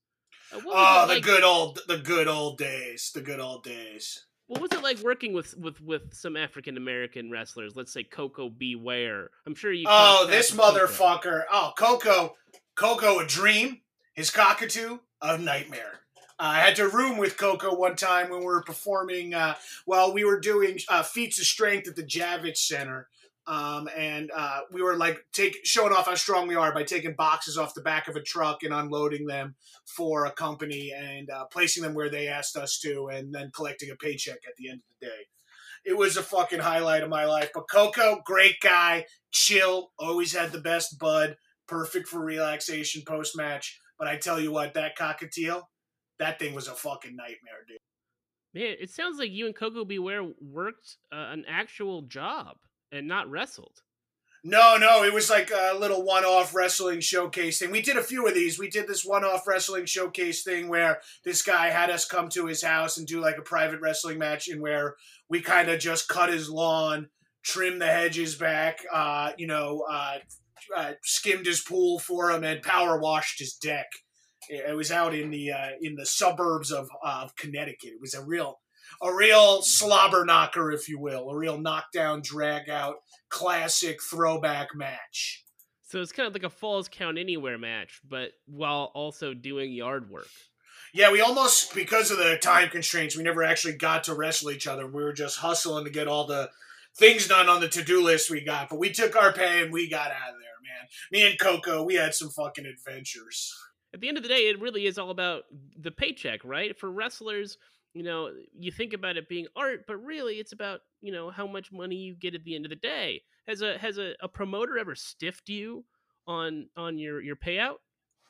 Uh, 0.53 0.59
oh, 0.65 1.07
the 1.07 1.15
like, 1.15 1.23
good 1.23 1.43
old 1.43 1.79
the 1.87 1.97
good 1.97 2.27
old 2.27 2.57
days, 2.57 3.11
the 3.13 3.21
good 3.21 3.39
old 3.39 3.63
days. 3.63 4.25
What 4.51 4.59
was 4.59 4.73
it 4.73 4.83
like 4.83 4.99
working 4.99 5.31
with 5.31 5.57
with 5.57 5.79
with 5.79 6.13
some 6.13 6.35
African 6.35 6.75
American 6.75 7.31
wrestlers? 7.31 7.77
Let's 7.77 7.93
say 7.93 8.03
Coco 8.03 8.49
B. 8.49 8.75
Ware. 8.75 9.29
I'm 9.47 9.55
sure 9.55 9.71
you. 9.71 9.85
Oh, 9.87 10.27
this 10.29 10.51
motherfucker! 10.51 11.45
Koko. 11.45 11.45
Oh, 11.49 11.71
Coco, 11.77 12.35
Coco, 12.75 13.19
a 13.19 13.25
dream. 13.25 13.79
His 14.13 14.29
cockatoo, 14.29 14.99
a 15.21 15.37
nightmare. 15.37 16.01
Uh, 16.37 16.51
I 16.55 16.59
had 16.59 16.75
to 16.75 16.89
room 16.89 17.17
with 17.17 17.37
Coco 17.37 17.73
one 17.73 17.95
time 17.95 18.29
when 18.29 18.41
we 18.41 18.45
were 18.45 18.61
performing. 18.61 19.33
Uh, 19.33 19.55
well, 19.85 20.13
we 20.13 20.25
were 20.25 20.41
doing 20.41 20.79
uh, 20.89 21.03
feats 21.03 21.39
of 21.39 21.45
strength 21.45 21.87
at 21.87 21.95
the 21.95 22.03
Javits 22.03 22.57
Center, 22.57 23.07
Um, 23.47 23.89
and 23.97 24.31
uh, 24.35 24.61
we 24.71 24.83
were 24.83 24.95
like 24.95 25.25
take 25.33 25.57
showing 25.65 25.93
off 25.93 26.05
how 26.05 26.15
strong 26.15 26.47
we 26.47 26.55
are 26.55 26.73
by 26.73 26.83
taking 26.83 27.15
boxes 27.15 27.57
off 27.57 27.73
the 27.73 27.81
back 27.81 28.07
of 28.07 28.15
a 28.15 28.21
truck 28.21 28.61
and 28.63 28.73
unloading 28.73 29.25
them 29.25 29.55
for 29.85 30.25
a 30.25 30.31
company 30.31 30.93
and 30.95 31.29
uh, 31.29 31.45
placing 31.45 31.81
them 31.81 31.95
where 31.95 32.09
they 32.09 32.27
asked 32.27 32.55
us 32.55 32.79
to, 32.79 33.07
and 33.07 33.33
then 33.33 33.51
collecting 33.53 33.89
a 33.89 33.95
paycheck 33.95 34.39
at 34.47 34.55
the 34.57 34.69
end 34.69 34.79
of 34.79 34.99
the 34.99 35.07
day. 35.07 35.21
It 35.83 35.97
was 35.97 36.17
a 36.17 36.23
fucking 36.23 36.59
highlight 36.59 37.01
of 37.03 37.09
my 37.09 37.25
life. 37.25 37.49
But 37.53 37.69
Coco, 37.69 38.21
great 38.23 38.59
guy, 38.61 39.05
chill, 39.31 39.91
always 39.97 40.35
had 40.35 40.51
the 40.51 40.61
best 40.61 40.99
bud, 40.99 41.35
perfect 41.67 42.07
for 42.07 42.23
relaxation 42.23 43.01
post 43.07 43.35
match. 43.35 43.79
But 43.97 44.07
I 44.07 44.17
tell 44.17 44.39
you 44.39 44.51
what, 44.51 44.75
that 44.75 44.95
cockatiel, 44.97 45.63
that 46.19 46.37
thing 46.37 46.53
was 46.53 46.67
a 46.67 46.75
fucking 46.75 47.15
nightmare, 47.15 47.65
dude. 47.67 47.77
Man, 48.53 48.75
it 48.79 48.91
sounds 48.91 49.17
like 49.17 49.31
you 49.31 49.47
and 49.47 49.55
Coco 49.55 49.85
B. 49.85 49.97
Ware 49.97 50.23
worked 50.39 50.97
uh, 51.11 51.29
an 51.31 51.45
actual 51.47 52.03
job 52.03 52.57
and 52.91 53.07
not 53.07 53.29
wrestled. 53.29 53.81
No, 54.43 54.75
no, 54.75 55.03
it 55.03 55.13
was 55.13 55.29
like 55.29 55.51
a 55.51 55.77
little 55.77 56.03
one-off 56.03 56.55
wrestling 56.55 56.99
showcase 56.99 57.59
thing. 57.59 57.69
We 57.69 57.83
did 57.83 57.95
a 57.95 58.03
few 58.03 58.27
of 58.27 58.33
these. 58.33 58.57
We 58.57 58.71
did 58.71 58.87
this 58.87 59.05
one-off 59.05 59.45
wrestling 59.45 59.85
showcase 59.85 60.43
thing 60.43 60.67
where 60.67 60.99
this 61.23 61.43
guy 61.43 61.69
had 61.69 61.91
us 61.91 62.05
come 62.05 62.27
to 62.29 62.47
his 62.47 62.63
house 62.63 62.97
and 62.97 63.05
do 63.05 63.21
like 63.21 63.37
a 63.37 63.43
private 63.43 63.81
wrestling 63.81 64.17
match, 64.17 64.47
and 64.47 64.59
where 64.59 64.95
we 65.29 65.41
kind 65.41 65.69
of 65.69 65.79
just 65.79 66.07
cut 66.07 66.33
his 66.33 66.49
lawn, 66.49 67.09
trimmed 67.43 67.81
the 67.81 67.85
hedges 67.87 68.35
back, 68.35 68.79
uh, 68.91 69.31
you 69.37 69.45
know, 69.45 69.85
uh, 69.87 70.17
uh, 70.75 70.93
skimmed 71.03 71.45
his 71.45 71.61
pool 71.61 71.99
for 71.99 72.31
him, 72.31 72.43
and 72.43 72.63
power 72.63 72.99
washed 72.99 73.37
his 73.37 73.53
deck. 73.53 73.87
It 74.49 74.75
was 74.75 74.91
out 74.91 75.13
in 75.13 75.29
the 75.29 75.51
uh, 75.51 75.69
in 75.81 75.95
the 75.95 76.05
suburbs 76.05 76.71
of 76.71 76.89
of 77.03 77.35
Connecticut. 77.35 77.91
It 77.91 78.01
was 78.01 78.15
a 78.15 78.25
real 78.25 78.59
a 79.01 79.13
real 79.13 79.61
slobber 79.61 80.25
knocker, 80.25 80.71
if 80.71 80.89
you 80.89 80.99
will, 80.99 81.29
a 81.29 81.37
real 81.37 81.57
knockdown, 81.57 82.21
drag 82.21 82.69
out, 82.69 82.97
classic 83.29 84.01
throwback 84.01 84.69
match. 84.75 85.43
So 85.83 86.01
it's 86.01 86.11
kind 86.11 86.27
of 86.27 86.33
like 86.33 86.43
a 86.43 86.49
Falls 86.49 86.87
Count 86.87 87.17
Anywhere 87.17 87.57
match, 87.57 87.99
but 88.07 88.31
while 88.45 88.91
also 88.95 89.33
doing 89.33 89.73
yard 89.73 90.09
work. 90.09 90.29
Yeah, 90.93 91.11
we 91.11 91.21
almost 91.21 91.73
because 91.73 92.11
of 92.11 92.17
the 92.17 92.37
time 92.37 92.69
constraints, 92.69 93.15
we 93.15 93.23
never 93.23 93.43
actually 93.43 93.75
got 93.75 94.05
to 94.05 94.13
wrestle 94.13 94.51
each 94.51 94.67
other. 94.67 94.85
We 94.85 95.03
were 95.03 95.13
just 95.13 95.39
hustling 95.39 95.85
to 95.85 95.89
get 95.89 96.07
all 96.07 96.27
the 96.27 96.49
things 96.97 97.27
done 97.27 97.49
on 97.49 97.61
the 97.61 97.69
to-do 97.69 98.03
list 98.03 98.29
we 98.29 98.41
got. 98.41 98.69
But 98.69 98.79
we 98.79 98.91
took 98.91 99.15
our 99.15 99.31
pay 99.31 99.63
and 99.63 99.71
we 99.71 99.89
got 99.89 100.11
out 100.11 100.33
of 100.33 100.39
there, 100.39 100.61
man. 100.63 100.87
Me 101.11 101.29
and 101.29 101.39
Coco, 101.39 101.83
we 101.83 101.95
had 101.95 102.13
some 102.13 102.29
fucking 102.29 102.65
adventures. 102.65 103.53
At 103.93 103.99
the 103.99 104.07
end 104.07 104.17
of 104.17 104.23
the 104.23 104.29
day, 104.29 104.49
it 104.49 104.61
really 104.61 104.85
is 104.85 104.97
all 104.97 105.09
about 105.09 105.43
the 105.77 105.91
paycheck, 105.91 106.43
right? 106.45 106.77
For 106.77 106.89
wrestlers, 106.89 107.57
you 107.93 108.03
know, 108.03 108.31
you 108.57 108.71
think 108.71 108.93
about 108.93 109.17
it 109.17 109.27
being 109.27 109.47
art, 109.55 109.81
but 109.87 109.97
really 109.97 110.35
it's 110.35 110.53
about, 110.53 110.81
you 111.01 111.11
know, 111.11 111.29
how 111.29 111.47
much 111.47 111.71
money 111.71 111.95
you 111.95 112.15
get 112.15 112.35
at 112.35 112.43
the 112.43 112.55
end 112.55 112.65
of 112.65 112.69
the 112.69 112.75
day. 112.75 113.21
Has 113.47 113.61
a 113.61 113.77
has 113.77 113.97
a, 113.97 114.13
a 114.21 114.27
promoter 114.27 114.77
ever 114.77 114.95
stiffed 114.95 115.49
you 115.49 115.85
on 116.27 116.69
on 116.77 116.97
your 116.97 117.21
your 117.21 117.35
payout? 117.35 117.77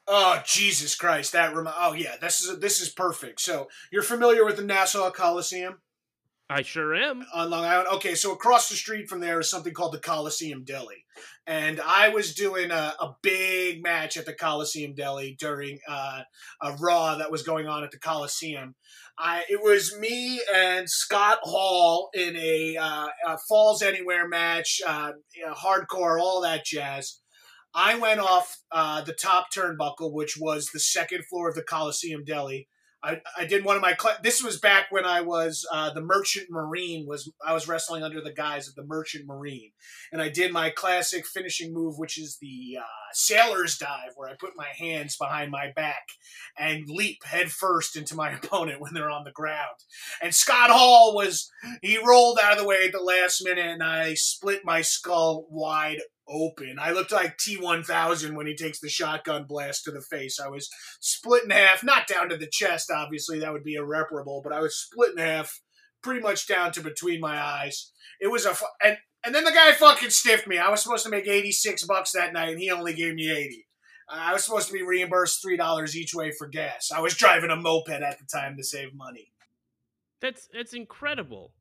Oh 0.08 0.41
Jesus 0.46 0.96
Christ! 0.96 1.34
That 1.34 1.56
rem- 1.56 1.68
oh 1.68 1.94
yeah, 1.94 2.15
this 2.20 2.41
is 2.41 2.60
this 2.60 2.82
is 2.82 2.89
perfect. 2.89 3.41
So 3.41 3.68
you're 3.91 4.03
familiar 4.03 4.46
with 4.46 4.56
the 4.56 4.63
Nassau 4.63 5.12
Coliseum? 5.12 5.80
I 6.51 6.63
sure 6.63 6.93
am. 6.93 7.24
On 7.34 7.50
Long 7.50 7.63
Island. 7.63 7.88
Okay, 7.93 8.13
so 8.13 8.34
across 8.34 8.67
the 8.67 8.75
street 8.75 9.08
from 9.08 9.22
there 9.22 9.39
is 9.39 9.50
something 9.50 9.74
called 9.74 9.93
the 9.93 10.00
Coliseum 10.00 10.65
Deli. 10.65 11.05
And 11.48 11.79
I 11.79 12.10
was 12.10 12.36
doing 12.36 12.72
a, 12.72 12.93
a 13.00 13.15
big 13.22 13.81
match 13.81 14.17
at 14.17 14.25
the 14.25 14.34
Coliseum 14.34 14.93
Deli 14.93 15.38
during 15.39 15.79
uh, 15.88 16.24
a 16.62 16.74
Raw 16.74 17.15
that 17.15 17.31
was 17.31 17.43
going 17.43 17.67
on 17.67 17.86
at 17.86 17.91
the 17.91 18.00
Coliseum. 18.00 18.75
I, 19.17 19.46
it 19.50 19.62
was 19.63 19.98
me 19.98 20.41
and 20.53 20.89
Scott 20.89 21.38
Hall 21.43 22.10
in 22.13 22.36
a, 22.36 22.75
uh, 22.75 23.08
a 23.27 23.38
Falls 23.48 23.81
Anywhere 23.81 24.27
match, 24.27 24.81
uh, 24.86 25.13
you 25.34 25.46
know, 25.46 25.53
hardcore, 25.53 26.20
all 26.20 26.41
that 26.41 26.65
jazz. 26.65 27.22
I 27.74 27.98
went 27.98 28.20
off 28.20 28.58
uh, 28.74 29.01
the 29.01 29.13
top 29.13 29.48
turnbuckle, 29.55 30.12
which 30.12 30.38
was 30.38 30.72
the 30.74 30.81
second 30.81 31.25
floor 31.27 31.48
of 31.48 31.55
the 31.55 31.63
Coliseum 31.63 32.25
Deli. 32.25 32.67
I, 33.03 33.20
I 33.36 33.46
did 33.46 33.65
one 33.65 33.75
of 33.75 33.81
my 33.81 33.96
cl- 34.00 34.17
this 34.22 34.43
was 34.43 34.60
back 34.60 34.88
when 34.91 35.05
I 35.05 35.22
was 35.22 35.65
uh, 35.72 35.91
the 35.91 36.01
Merchant 36.01 36.48
Marine 36.51 37.08
was 37.08 37.31
I 37.46 37.53
was 37.53 37.67
wrestling 37.67 38.03
under 38.03 38.22
the 38.22 38.31
guise 38.31 38.67
of 38.67 38.75
the 38.75 38.86
Merchant 38.86 39.25
Marine, 39.25 39.72
and 40.12 40.22
I 40.22 40.29
did 40.29 40.51
my 40.51 40.70
classic 40.70 41.25
finishing 41.25 41.74
move, 41.74 41.98
which 41.98 42.20
is 42.20 42.38
the 42.39 42.77
uh, 42.79 42.84
sailor's 43.13 43.77
dive, 43.77 44.12
where 44.15 44.29
I 44.29 44.36
put 44.39 44.51
my 44.55 44.67
hands 44.77 45.17
behind 45.17 45.50
my 45.50 45.72
back 45.75 46.03
and 46.60 46.88
leap 46.88 47.24
head 47.24 47.51
first 47.51 47.96
into 47.96 48.15
my 48.15 48.31
opponent 48.43 48.81
when 48.81 48.93
they're 48.93 49.10
on 49.10 49.24
the 49.24 49.31
ground. 49.31 49.77
And 50.22 50.36
Scott 50.36 50.70
Hall 50.70 51.15
was 51.15 51.50
he 51.81 51.98
rolled 51.98 52.39
out 52.41 52.53
of 52.53 52.60
the 52.60 52.67
way 52.67 52.86
at 52.86 52.91
the 52.91 53.00
last 53.00 53.43
minute, 53.43 53.65
and 53.65 53.84
I 53.84 54.13
split 54.13 54.62
my 54.63 54.81
skull 54.81 55.48
wide 55.50 56.01
open. 56.31 56.77
I 56.79 56.91
looked 56.91 57.11
like 57.11 57.38
T1000 57.38 58.33
when 58.33 58.47
he 58.47 58.55
takes 58.55 58.79
the 58.79 58.89
shotgun 58.89 59.45
blast 59.45 59.83
to 59.83 59.91
the 59.91 60.01
face. 60.01 60.39
I 60.39 60.47
was 60.47 60.69
split 61.00 61.43
in 61.43 61.50
half, 61.50 61.83
not 61.83 62.07
down 62.07 62.29
to 62.29 62.38
the 62.38 62.47
chest, 62.47 62.89
obviously, 62.89 63.39
that 63.39 63.51
would 63.51 63.63
be 63.63 63.75
irreparable, 63.75 64.41
but 64.43 64.53
I 64.53 64.61
was 64.61 64.75
split 64.75 65.11
in 65.11 65.17
half 65.17 65.61
pretty 66.01 66.21
much 66.21 66.47
down 66.47 66.71
to 66.73 66.81
between 66.81 67.19
my 67.19 67.39
eyes. 67.39 67.91
It 68.19 68.31
was 68.31 68.45
a, 68.45 68.53
fu- 68.53 68.65
and, 68.83 68.97
and 69.23 69.35
then 69.35 69.43
the 69.43 69.51
guy 69.51 69.71
fucking 69.73 70.09
stiffed 70.09 70.47
me. 70.47 70.57
I 70.57 70.69
was 70.69 70.81
supposed 70.81 71.03
to 71.03 71.11
make 71.11 71.27
86 71.27 71.85
bucks 71.85 72.11
that 72.13 72.33
night, 72.33 72.50
and 72.50 72.59
he 72.59 72.71
only 72.71 72.93
gave 72.93 73.13
me 73.15 73.29
80. 73.29 73.67
I 74.09 74.33
was 74.33 74.43
supposed 74.43 74.67
to 74.67 74.73
be 74.73 74.83
reimbursed 74.83 75.43
$3 75.43 75.95
each 75.95 76.13
way 76.13 76.31
for 76.31 76.47
gas. 76.47 76.91
I 76.93 77.00
was 77.00 77.15
driving 77.15 77.50
a 77.50 77.55
moped 77.55 77.89
at 77.89 78.19
the 78.19 78.25
time 78.25 78.57
to 78.57 78.63
save 78.63 78.93
money. 78.93 79.31
That's 80.19 80.47
that's 80.53 80.73
incredible. 80.73 81.51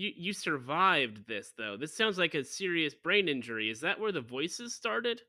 You 0.00 0.12
you 0.16 0.32
survived 0.32 1.28
this 1.28 1.52
though. 1.58 1.76
This 1.76 1.94
sounds 1.94 2.16
like 2.16 2.34
a 2.34 2.42
serious 2.42 2.94
brain 2.94 3.28
injury. 3.28 3.68
Is 3.68 3.80
that 3.80 4.00
where 4.00 4.12
the 4.12 4.22
voices 4.22 4.74
started? 4.74 5.20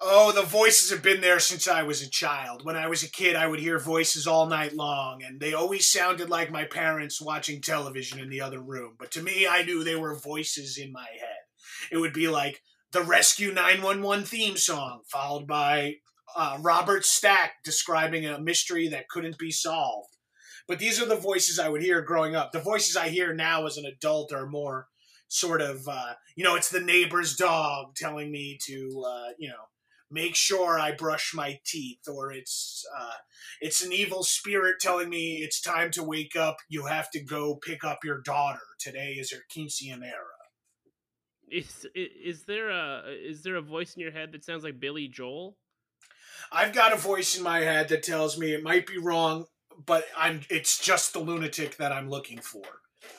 Oh, 0.00 0.32
the 0.32 0.42
voices 0.42 0.90
have 0.90 1.04
been 1.04 1.20
there 1.20 1.38
since 1.38 1.68
I 1.68 1.84
was 1.84 2.02
a 2.02 2.10
child. 2.10 2.64
When 2.64 2.74
I 2.74 2.88
was 2.88 3.04
a 3.04 3.10
kid, 3.10 3.36
I 3.36 3.46
would 3.46 3.60
hear 3.60 3.78
voices 3.78 4.26
all 4.26 4.46
night 4.46 4.74
long, 4.74 5.22
and 5.22 5.38
they 5.38 5.54
always 5.54 5.86
sounded 5.86 6.28
like 6.28 6.50
my 6.50 6.64
parents 6.64 7.22
watching 7.22 7.60
television 7.60 8.18
in 8.18 8.28
the 8.28 8.40
other 8.40 8.60
room. 8.60 8.96
But 8.98 9.12
to 9.12 9.22
me, 9.22 9.46
I 9.46 9.62
knew 9.62 9.84
they 9.84 9.94
were 9.94 10.18
voices 10.18 10.76
in 10.76 10.90
my 10.90 11.06
head. 11.20 11.92
It 11.92 11.98
would 11.98 12.12
be 12.12 12.26
like 12.26 12.60
the 12.90 13.02
Rescue 13.02 13.52
911 13.52 14.24
theme 14.24 14.56
song, 14.56 15.02
followed 15.12 15.46
by 15.46 15.98
uh, 16.34 16.58
Robert 16.60 17.04
Stack 17.04 17.52
describing 17.64 18.26
a 18.26 18.40
mystery 18.40 18.88
that 18.88 19.08
couldn't 19.08 19.38
be 19.38 19.52
solved. 19.52 20.13
But 20.66 20.78
these 20.78 21.00
are 21.00 21.06
the 21.06 21.16
voices 21.16 21.58
I 21.58 21.68
would 21.68 21.82
hear 21.82 22.00
growing 22.00 22.34
up. 22.34 22.52
The 22.52 22.60
voices 22.60 22.96
I 22.96 23.08
hear 23.08 23.34
now 23.34 23.66
as 23.66 23.76
an 23.76 23.84
adult 23.84 24.32
are 24.32 24.46
more 24.46 24.88
sort 25.28 25.60
of, 25.60 25.86
uh, 25.88 26.14
you 26.36 26.44
know, 26.44 26.54
it's 26.54 26.70
the 26.70 26.80
neighbor's 26.80 27.36
dog 27.36 27.94
telling 27.96 28.30
me 28.30 28.58
to, 28.66 29.04
uh, 29.06 29.28
you 29.38 29.48
know, 29.48 29.68
make 30.10 30.36
sure 30.36 30.78
I 30.78 30.92
brush 30.92 31.32
my 31.34 31.58
teeth, 31.66 32.06
or 32.08 32.32
it's 32.32 32.84
uh, 32.96 33.14
it's 33.60 33.84
an 33.84 33.92
evil 33.92 34.22
spirit 34.22 34.76
telling 34.80 35.08
me 35.08 35.38
it's 35.42 35.60
time 35.60 35.90
to 35.92 36.02
wake 36.02 36.36
up. 36.36 36.58
You 36.68 36.86
have 36.86 37.10
to 37.10 37.20
go 37.22 37.56
pick 37.56 37.84
up 37.84 38.04
your 38.04 38.20
daughter. 38.20 38.60
Today 38.78 39.16
is 39.18 39.32
her 39.32 39.42
quinceanera. 39.54 40.12
Is 41.50 41.86
is 41.94 42.44
there 42.44 42.70
a 42.70 43.02
is 43.10 43.42
there 43.42 43.56
a 43.56 43.62
voice 43.62 43.94
in 43.94 44.00
your 44.00 44.12
head 44.12 44.32
that 44.32 44.44
sounds 44.44 44.64
like 44.64 44.80
Billy 44.80 45.08
Joel? 45.08 45.56
I've 46.52 46.72
got 46.72 46.92
a 46.92 46.96
voice 46.96 47.36
in 47.36 47.42
my 47.42 47.60
head 47.60 47.88
that 47.88 48.02
tells 48.02 48.38
me 48.38 48.52
it 48.52 48.62
might 48.62 48.86
be 48.86 48.98
wrong, 48.98 49.46
but 49.86 50.04
I'm 50.16 50.40
it's 50.50 50.78
just 50.78 51.12
the 51.12 51.18
lunatic 51.18 51.76
that 51.76 51.92
I'm 51.92 52.08
looking 52.08 52.38
for. 52.38 52.64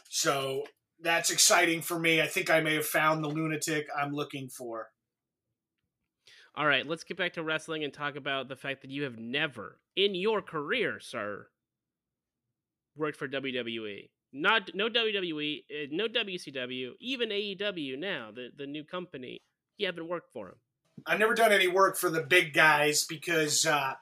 So 0.09 0.63
that's 1.01 1.29
exciting 1.29 1.81
for 1.81 1.99
me. 1.99 2.21
I 2.21 2.27
think 2.27 2.49
I 2.49 2.61
may 2.61 2.75
have 2.75 2.85
found 2.85 3.23
the 3.23 3.29
lunatic 3.29 3.87
I'm 3.97 4.13
looking 4.13 4.49
for. 4.49 4.89
All 6.57 6.65
right, 6.65 6.87
let's 6.87 7.03
get 7.03 7.17
back 7.17 7.33
to 7.33 7.43
wrestling 7.43 7.83
and 7.83 7.93
talk 7.93 8.15
about 8.15 8.47
the 8.47 8.55
fact 8.55 8.81
that 8.81 8.91
you 8.91 9.03
have 9.03 9.17
never 9.17 9.79
in 9.95 10.15
your 10.15 10.41
career, 10.41 10.99
sir, 11.01 11.47
worked 12.95 13.17
for 13.17 13.27
WWE. 13.27 14.09
Not 14.31 14.71
no 14.73 14.89
WWE, 14.89 15.59
uh, 15.69 15.87
no 15.91 16.07
WCW, 16.07 16.91
even 16.99 17.29
AEW 17.29 17.97
now, 17.97 18.31
the 18.33 18.49
the 18.55 18.65
new 18.65 18.83
company. 18.83 19.41
You 19.77 19.87
haven't 19.87 20.07
worked 20.07 20.31
for 20.31 20.47
them. 20.47 20.55
I've 21.05 21.19
never 21.19 21.33
done 21.33 21.51
any 21.51 21.67
work 21.67 21.97
for 21.97 22.09
the 22.09 22.23
big 22.23 22.53
guys 22.53 23.03
because 23.03 23.65
uh, 23.65 23.93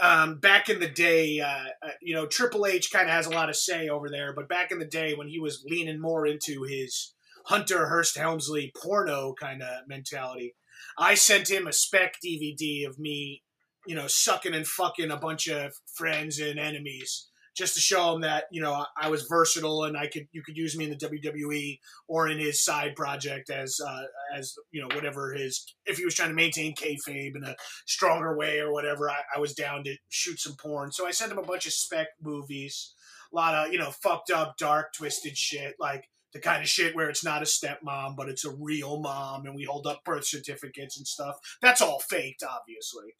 um, 0.00 0.38
back 0.38 0.68
in 0.68 0.80
the 0.80 0.88
day, 0.88 1.40
uh, 1.40 1.46
uh 1.82 1.90
you 2.00 2.14
know, 2.14 2.26
Triple 2.26 2.66
H 2.66 2.90
kind 2.92 3.08
of 3.08 3.14
has 3.14 3.26
a 3.26 3.30
lot 3.30 3.48
of 3.48 3.56
say 3.56 3.88
over 3.88 4.08
there. 4.08 4.32
But 4.32 4.48
back 4.48 4.70
in 4.70 4.78
the 4.78 4.84
day, 4.84 5.14
when 5.14 5.28
he 5.28 5.38
was 5.38 5.64
leaning 5.66 6.00
more 6.00 6.26
into 6.26 6.64
his 6.64 7.14
Hunter 7.46 7.88
Hearst 7.88 8.16
Helmsley 8.16 8.72
porno 8.76 9.34
kind 9.38 9.62
of 9.62 9.88
mentality, 9.88 10.54
I 10.98 11.14
sent 11.14 11.50
him 11.50 11.66
a 11.66 11.72
spec 11.72 12.16
DVD 12.24 12.86
of 12.86 12.98
me, 12.98 13.42
you 13.86 13.94
know, 13.94 14.06
sucking 14.06 14.54
and 14.54 14.66
fucking 14.66 15.10
a 15.10 15.16
bunch 15.16 15.48
of 15.48 15.74
friends 15.94 16.38
and 16.38 16.58
enemies 16.58 17.28
just 17.54 17.74
to 17.74 17.80
show 17.80 18.14
him 18.14 18.22
that 18.22 18.44
you 18.50 18.60
know 18.60 18.84
I 19.00 19.08
was 19.08 19.22
versatile 19.22 19.84
and 19.84 19.96
I 19.96 20.08
could 20.08 20.26
you 20.32 20.42
could 20.42 20.56
use 20.56 20.76
me 20.76 20.84
in 20.84 20.90
the 20.90 20.96
WWE 20.96 21.78
or 22.08 22.28
in 22.28 22.38
his 22.38 22.62
side 22.62 22.96
project 22.96 23.50
as 23.50 23.80
uh, 23.84 24.02
as 24.34 24.54
you 24.72 24.80
know 24.80 24.94
whatever 24.94 25.32
his 25.32 25.64
if 25.86 25.98
he 25.98 26.04
was 26.04 26.14
trying 26.14 26.30
to 26.30 26.34
maintain 26.34 26.74
kayfabe 26.74 27.36
in 27.36 27.44
a 27.44 27.56
stronger 27.86 28.36
way 28.36 28.58
or 28.58 28.72
whatever 28.72 29.08
I, 29.08 29.18
I 29.34 29.38
was 29.38 29.54
down 29.54 29.84
to 29.84 29.96
shoot 30.08 30.40
some 30.40 30.56
porn. 30.56 30.92
So 30.92 31.06
I 31.06 31.12
sent 31.12 31.32
him 31.32 31.38
a 31.38 31.42
bunch 31.42 31.66
of 31.66 31.72
spec 31.72 32.08
movies, 32.22 32.94
a 33.32 33.36
lot 33.36 33.54
of 33.54 33.72
you 33.72 33.78
know 33.78 33.90
fucked 33.90 34.30
up, 34.30 34.56
dark, 34.56 34.92
twisted 34.92 35.36
shit 35.36 35.74
like 35.78 36.08
the 36.32 36.40
kind 36.40 36.62
of 36.62 36.68
shit 36.68 36.96
where 36.96 37.08
it's 37.08 37.24
not 37.24 37.42
a 37.42 37.44
stepmom, 37.44 38.16
but 38.16 38.28
it's 38.28 38.44
a 38.44 38.50
real 38.50 38.98
mom, 39.00 39.46
and 39.46 39.54
we 39.54 39.62
hold 39.62 39.86
up 39.86 40.02
birth 40.04 40.26
certificates 40.26 40.98
and 40.98 41.06
stuff. 41.06 41.36
That's 41.62 41.80
all 41.80 42.00
faked, 42.00 42.42
obviously. 42.42 43.14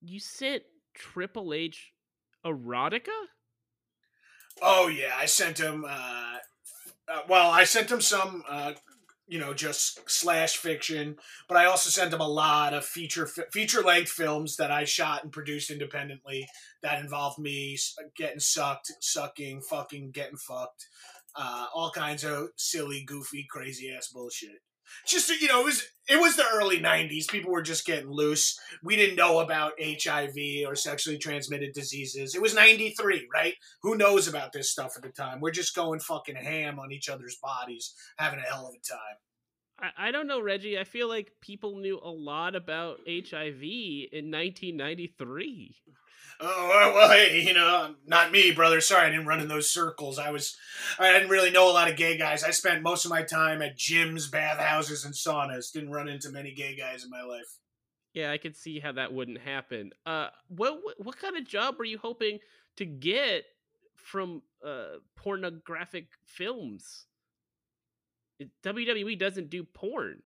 You 0.00 0.18
sent 0.18 0.64
Triple 0.94 1.54
H 1.54 1.92
erotica? 2.44 3.08
Oh 4.60 4.88
yeah, 4.88 5.12
I 5.16 5.26
sent 5.26 5.58
him. 5.58 5.84
Uh, 5.88 6.36
uh, 7.08 7.20
well, 7.28 7.50
I 7.50 7.64
sent 7.64 7.90
him 7.90 8.00
some, 8.00 8.44
uh, 8.48 8.72
you 9.26 9.38
know, 9.38 9.54
just 9.54 10.08
slash 10.10 10.56
fiction, 10.56 11.16
but 11.48 11.56
I 11.56 11.64
also 11.64 11.90
sent 11.90 12.12
him 12.12 12.20
a 12.20 12.28
lot 12.28 12.74
of 12.74 12.84
feature 12.84 13.26
feature 13.26 13.82
length 13.82 14.10
films 14.10 14.56
that 14.56 14.70
I 14.70 14.84
shot 14.84 15.24
and 15.24 15.32
produced 15.32 15.70
independently 15.70 16.46
that 16.82 17.00
involved 17.00 17.38
me 17.38 17.78
getting 18.16 18.40
sucked, 18.40 18.92
sucking, 19.00 19.62
fucking, 19.62 20.10
getting 20.10 20.36
fucked, 20.36 20.86
uh, 21.34 21.66
all 21.74 21.90
kinds 21.90 22.24
of 22.24 22.50
silly, 22.56 23.04
goofy, 23.04 23.46
crazy 23.48 23.92
ass 23.92 24.08
bullshit 24.08 24.60
just 25.06 25.28
you 25.40 25.48
know 25.48 25.60
it 25.60 25.64
was 25.64 25.84
it 26.08 26.20
was 26.20 26.36
the 26.36 26.44
early 26.52 26.78
90s 26.78 27.28
people 27.28 27.52
were 27.52 27.62
just 27.62 27.86
getting 27.86 28.10
loose. 28.10 28.58
We 28.82 28.96
didn't 28.96 29.16
know 29.16 29.40
about 29.40 29.72
hiv 29.80 30.36
or 30.66 30.74
sexually 30.74 31.18
transmitted 31.18 31.72
diseases. 31.72 32.34
It 32.34 32.42
was 32.42 32.54
93 32.54 33.28
right? 33.32 33.54
Who 33.82 33.96
knows 33.96 34.28
about 34.28 34.52
this 34.52 34.70
stuff 34.70 34.94
at 34.96 35.02
the 35.02 35.10
time? 35.10 35.40
We're 35.40 35.52
just 35.52 35.74
going 35.74 36.00
fucking 36.00 36.36
ham 36.36 36.78
on 36.78 36.92
each 36.92 37.08
other's 37.08 37.36
bodies 37.36 37.94
having 38.16 38.40
a 38.40 38.42
hell 38.42 38.66
of 38.66 38.74
a 38.74 38.78
time. 38.78 39.16
I, 39.98 40.12
don't 40.12 40.28
know 40.28 40.40
reggie. 40.40 40.78
I 40.78 40.84
feel 40.84 41.08
like 41.08 41.32
people 41.40 41.78
knew 41.78 41.98
a 41.98 42.08
lot 42.08 42.54
about 42.54 42.98
hiv 43.06 43.62
in 43.62 44.30
1993 44.30 45.76
Oh 46.44 46.92
well, 46.94 47.10
hey, 47.10 47.40
you 47.40 47.54
know, 47.54 47.94
not 48.06 48.32
me, 48.32 48.50
brother. 48.50 48.80
Sorry, 48.80 49.06
I 49.06 49.10
didn't 49.10 49.26
run 49.26 49.40
in 49.40 49.48
those 49.48 49.70
circles. 49.70 50.18
I 50.18 50.30
was, 50.30 50.56
I 50.98 51.12
didn't 51.12 51.28
really 51.28 51.52
know 51.52 51.70
a 51.70 51.72
lot 51.72 51.88
of 51.88 51.96
gay 51.96 52.18
guys. 52.18 52.42
I 52.42 52.50
spent 52.50 52.82
most 52.82 53.04
of 53.04 53.10
my 53.10 53.22
time 53.22 53.62
at 53.62 53.78
gyms, 53.78 54.30
bathhouses, 54.30 55.04
and 55.04 55.14
saunas. 55.14 55.72
Didn't 55.72 55.92
run 55.92 56.08
into 56.08 56.30
many 56.30 56.52
gay 56.52 56.74
guys 56.74 57.04
in 57.04 57.10
my 57.10 57.22
life. 57.22 57.58
Yeah, 58.12 58.32
I 58.32 58.38
could 58.38 58.56
see 58.56 58.80
how 58.80 58.92
that 58.92 59.12
wouldn't 59.12 59.38
happen. 59.38 59.92
Uh, 60.04 60.28
what 60.48 60.80
what, 60.98 61.16
kind 61.16 61.36
of 61.36 61.46
job 61.46 61.76
were 61.78 61.84
you 61.84 61.98
hoping 61.98 62.40
to 62.76 62.84
get 62.84 63.44
from 63.94 64.42
uh 64.66 64.98
pornographic 65.16 66.08
films? 66.24 67.06
WWE 68.64 69.16
doesn't 69.18 69.48
do 69.48 69.62
porn. 69.62 70.22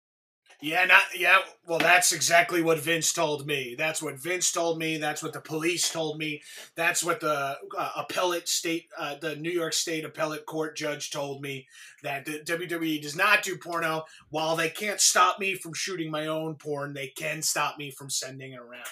Yeah, 0.62 0.86
not 0.86 1.02
yeah. 1.18 1.40
Well, 1.68 1.80
that's 1.80 2.12
exactly 2.12 2.62
what 2.62 2.80
Vince 2.80 3.12
told 3.12 3.46
me. 3.46 3.76
That's 3.78 4.02
what 4.02 4.20
Vince 4.20 4.52
told 4.52 4.78
me. 4.78 4.98
That's 4.98 5.22
what 5.22 5.34
the 5.34 5.42
police 5.42 5.92
told 5.92 6.18
me. 6.18 6.42
That's 6.76 7.04
what 7.04 7.20
the 7.20 7.58
uh, 7.78 7.90
appellate 7.98 8.48
state, 8.48 8.88
uh, 8.98 9.16
the 9.20 9.36
New 9.36 9.52
York 9.52 9.74
State 9.74 10.06
appellate 10.06 10.46
court 10.46 10.78
judge 10.78 11.12
told 11.12 11.42
me 11.42 11.68
that 12.04 12.26
the 12.26 12.40
WWE 12.40 13.02
does 13.02 13.16
not 13.16 13.44
do 13.44 13.58
porno. 13.58 14.06
While 14.30 14.56
they 14.56 14.70
can't 14.70 15.02
stop 15.02 15.40
me 15.40 15.56
from 15.56 15.74
shooting 15.74 16.10
my 16.10 16.28
own 16.28 16.56
porn, 16.56 16.94
they 16.94 17.08
can 17.08 17.42
stop 17.42 17.78
me 17.78 17.92
from 17.92 18.10
sending 18.10 18.54
it 18.54 18.60
around. 18.60 18.88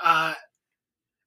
Uh, 0.00 0.34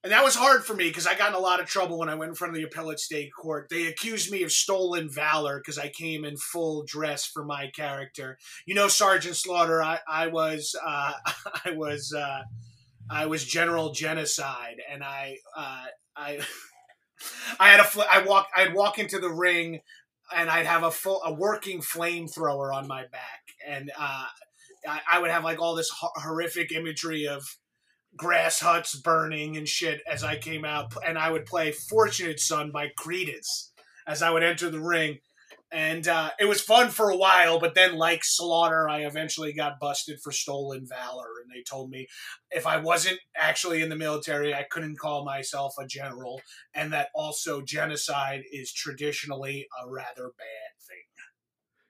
and 0.03 0.13
that 0.13 0.23
was 0.23 0.35
hard 0.35 0.63
for 0.63 0.75
me 0.75 0.87
because 0.87 1.07
I 1.07 1.15
got 1.15 1.29
in 1.29 1.35
a 1.35 1.39
lot 1.39 1.59
of 1.59 1.65
trouble 1.65 1.97
when 1.97 2.09
I 2.09 2.15
went 2.15 2.29
in 2.29 2.35
front 2.35 2.53
of 2.53 2.57
the 2.57 2.63
appellate 2.63 2.99
state 2.99 3.31
court. 3.33 3.67
They 3.69 3.87
accused 3.87 4.31
me 4.31 4.43
of 4.43 4.51
stolen 4.51 5.09
valor 5.09 5.59
because 5.59 5.77
I 5.77 5.89
came 5.89 6.23
in 6.23 6.37
full 6.37 6.83
dress 6.87 7.25
for 7.25 7.43
my 7.43 7.69
character. 7.75 8.37
You 8.65 8.75
know, 8.75 8.87
Sergeant 8.87 9.35
Slaughter, 9.35 9.81
I, 9.81 9.99
I 10.07 10.27
was, 10.27 10.75
uh, 10.85 11.13
I 11.65 11.71
was, 11.71 12.13
uh, 12.15 12.43
I 13.09 13.25
was 13.25 13.43
General 13.43 13.91
Genocide, 13.91 14.77
and 14.91 15.03
I, 15.03 15.37
uh, 15.55 15.85
I, 16.15 16.39
I 17.59 17.69
had 17.69 17.79
a, 17.79 17.85
fl- 17.85 18.01
I 18.09 18.23
walk, 18.23 18.49
I'd 18.55 18.75
walk 18.75 18.99
into 18.99 19.17
the 19.17 19.31
ring, 19.31 19.81
and 20.35 20.49
I'd 20.49 20.67
have 20.67 20.83
a 20.83 20.91
full, 20.91 21.21
a 21.23 21.33
working 21.33 21.81
flamethrower 21.81 22.73
on 22.73 22.87
my 22.87 23.03
back, 23.11 23.41
and 23.67 23.91
uh, 23.97 24.25
I, 24.87 25.01
I 25.13 25.19
would 25.19 25.31
have 25.31 25.43
like 25.43 25.59
all 25.59 25.75
this 25.75 25.91
horrific 25.91 26.71
imagery 26.71 27.27
of 27.27 27.43
grass 28.15 28.59
huts 28.59 28.95
burning 28.95 29.57
and 29.57 29.67
shit 29.67 30.01
as 30.09 30.23
I 30.23 30.37
came 30.37 30.65
out, 30.65 30.93
and 31.05 31.17
I 31.17 31.31
would 31.31 31.45
play 31.45 31.71
"Fortunate 31.71 32.39
Son" 32.39 32.71
by 32.71 32.91
Creedence 32.99 33.71
as 34.07 34.21
I 34.21 34.31
would 34.31 34.43
enter 34.43 34.69
the 34.69 34.79
ring, 34.79 35.19
and 35.71 36.07
uh, 36.07 36.31
it 36.39 36.45
was 36.45 36.61
fun 36.61 36.89
for 36.89 37.09
a 37.09 37.17
while. 37.17 37.59
But 37.59 37.75
then, 37.75 37.95
like 37.95 38.23
Slaughter, 38.23 38.87
I 38.87 39.05
eventually 39.05 39.53
got 39.53 39.79
busted 39.79 40.19
for 40.21 40.31
stolen 40.31 40.85
valor, 40.87 41.27
and 41.41 41.51
they 41.51 41.63
told 41.63 41.89
me 41.89 42.07
if 42.51 42.65
I 42.65 42.77
wasn't 42.77 43.19
actually 43.35 43.81
in 43.81 43.89
the 43.89 43.95
military, 43.95 44.53
I 44.53 44.63
couldn't 44.63 44.99
call 44.99 45.25
myself 45.25 45.75
a 45.79 45.85
general, 45.85 46.41
and 46.73 46.93
that 46.93 47.09
also 47.13 47.61
genocide 47.61 48.43
is 48.51 48.71
traditionally 48.71 49.67
a 49.83 49.89
rather 49.89 50.31
bad 50.37 50.71
thing. 50.87 50.97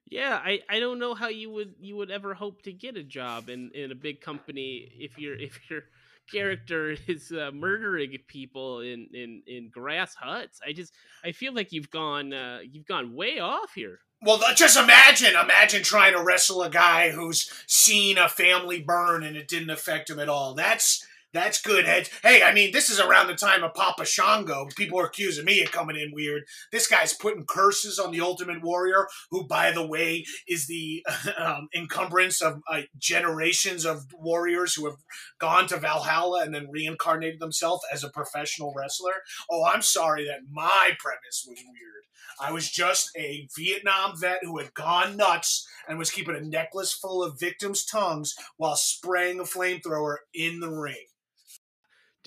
Yeah, 0.10 0.40
I, 0.44 0.62
I 0.70 0.80
don't 0.80 1.00
know 1.00 1.16
how 1.16 1.28
you 1.28 1.50
would 1.52 1.76
you 1.80 1.98
would 1.98 2.12
ever 2.12 2.34
hope 2.34 2.62
to 2.64 2.72
get 2.72 2.96
a 2.96 3.04
job 3.04 3.50
in, 3.50 3.72
in 3.74 3.92
a 3.92 3.96
big 3.96 4.22
company 4.22 4.90
if 4.98 5.18
you're 5.18 5.36
if 5.36 5.60
you're 5.70 5.84
character 6.32 6.96
is 7.08 7.32
uh, 7.32 7.52
murdering 7.54 8.16
people 8.28 8.82
in, 8.82 9.08
in 9.14 9.42
in 9.48 9.70
grass 9.70 10.16
huts. 10.16 10.60
I 10.66 10.74
just 10.74 10.94
I 11.24 11.32
feel 11.32 11.54
like 11.54 11.72
you've 11.72 11.90
gone 11.90 12.34
uh, 12.34 12.60
you've 12.70 12.88
gone 12.88 13.16
way 13.16 13.40
off 13.40 13.74
here. 13.74 14.00
Well, 14.22 14.42
just 14.56 14.78
imagine, 14.78 15.36
imagine 15.40 15.84
trying 15.84 16.14
to 16.14 16.24
wrestle 16.24 16.64
a 16.64 16.72
guy 16.72 17.12
who's 17.12 17.52
seen 17.68 18.18
a 18.18 18.28
family 18.28 18.82
burn 18.82 19.24
and 19.24 19.38
it 19.38 19.48
didn't 19.48 19.70
affect 19.70 20.10
him 20.10 20.18
at 20.18 20.28
all. 20.28 20.56
That's 20.56 21.06
that's 21.34 21.62
good, 21.62 21.86
heads. 21.86 22.10
Hey, 22.24 22.42
I 22.42 22.54
mean, 22.54 22.72
this 22.72 22.90
is 22.90 23.00
around 23.00 23.28
the 23.28 23.36
time 23.36 23.64
of 23.64 23.74
Papa 23.74 24.06
Shango. 24.06 24.68
People 24.78 25.00
are 25.00 25.06
accusing 25.06 25.46
me 25.46 25.62
of 25.62 25.72
coming 25.72 25.98
in 25.98 26.12
weird. 26.14 26.44
This 26.72 26.88
guy's 26.88 27.14
putting 27.14 27.46
curses 27.46 28.00
on 28.00 28.12
the 28.12 28.22
Ultimate 28.22 28.64
Warrior, 28.64 29.08
who, 29.30 29.46
by 29.46 29.72
the 29.72 29.86
way, 29.86 30.26
is 30.48 30.68
the 30.68 31.06
um, 31.38 31.68
encumbrance 31.76 32.42
of 32.42 32.62
uh, 32.72 32.82
generations 32.98 33.86
of 33.86 34.06
warriors 34.14 34.74
who 34.74 34.86
have 34.86 34.98
gone 35.38 35.68
to 35.68 35.78
Valhalla 35.78 36.44
and 36.44 36.56
then 36.56 36.72
reincarnated 36.72 37.40
themselves 37.40 37.84
as 37.92 38.04
a 38.04 38.10
professional 38.10 38.74
wrestler. 38.76 39.14
Oh, 39.52 39.66
I'm 39.66 39.82
sorry 39.82 40.26
that 40.26 40.42
my 40.50 40.92
premise 40.98 41.46
was 41.48 41.60
weird. 41.60 42.04
I 42.40 42.52
was 42.52 42.70
just 42.70 43.12
a 43.18 43.48
Vietnam 43.58 44.14
vet 44.18 44.40
who 44.44 44.60
had 44.60 44.74
gone 44.74 45.18
nuts 45.18 45.68
and 45.88 45.98
was 45.98 46.12
keeping 46.12 46.36
a 46.36 46.42
necklace 46.42 46.94
full 46.94 47.24
of 47.24 47.40
victims' 47.40 47.86
tongues 47.86 48.36
while 48.58 48.76
spraying 48.76 49.40
a 49.40 49.44
flamethrower 49.44 50.18
in 50.34 50.60
the 50.60 50.70
ring. 50.70 51.06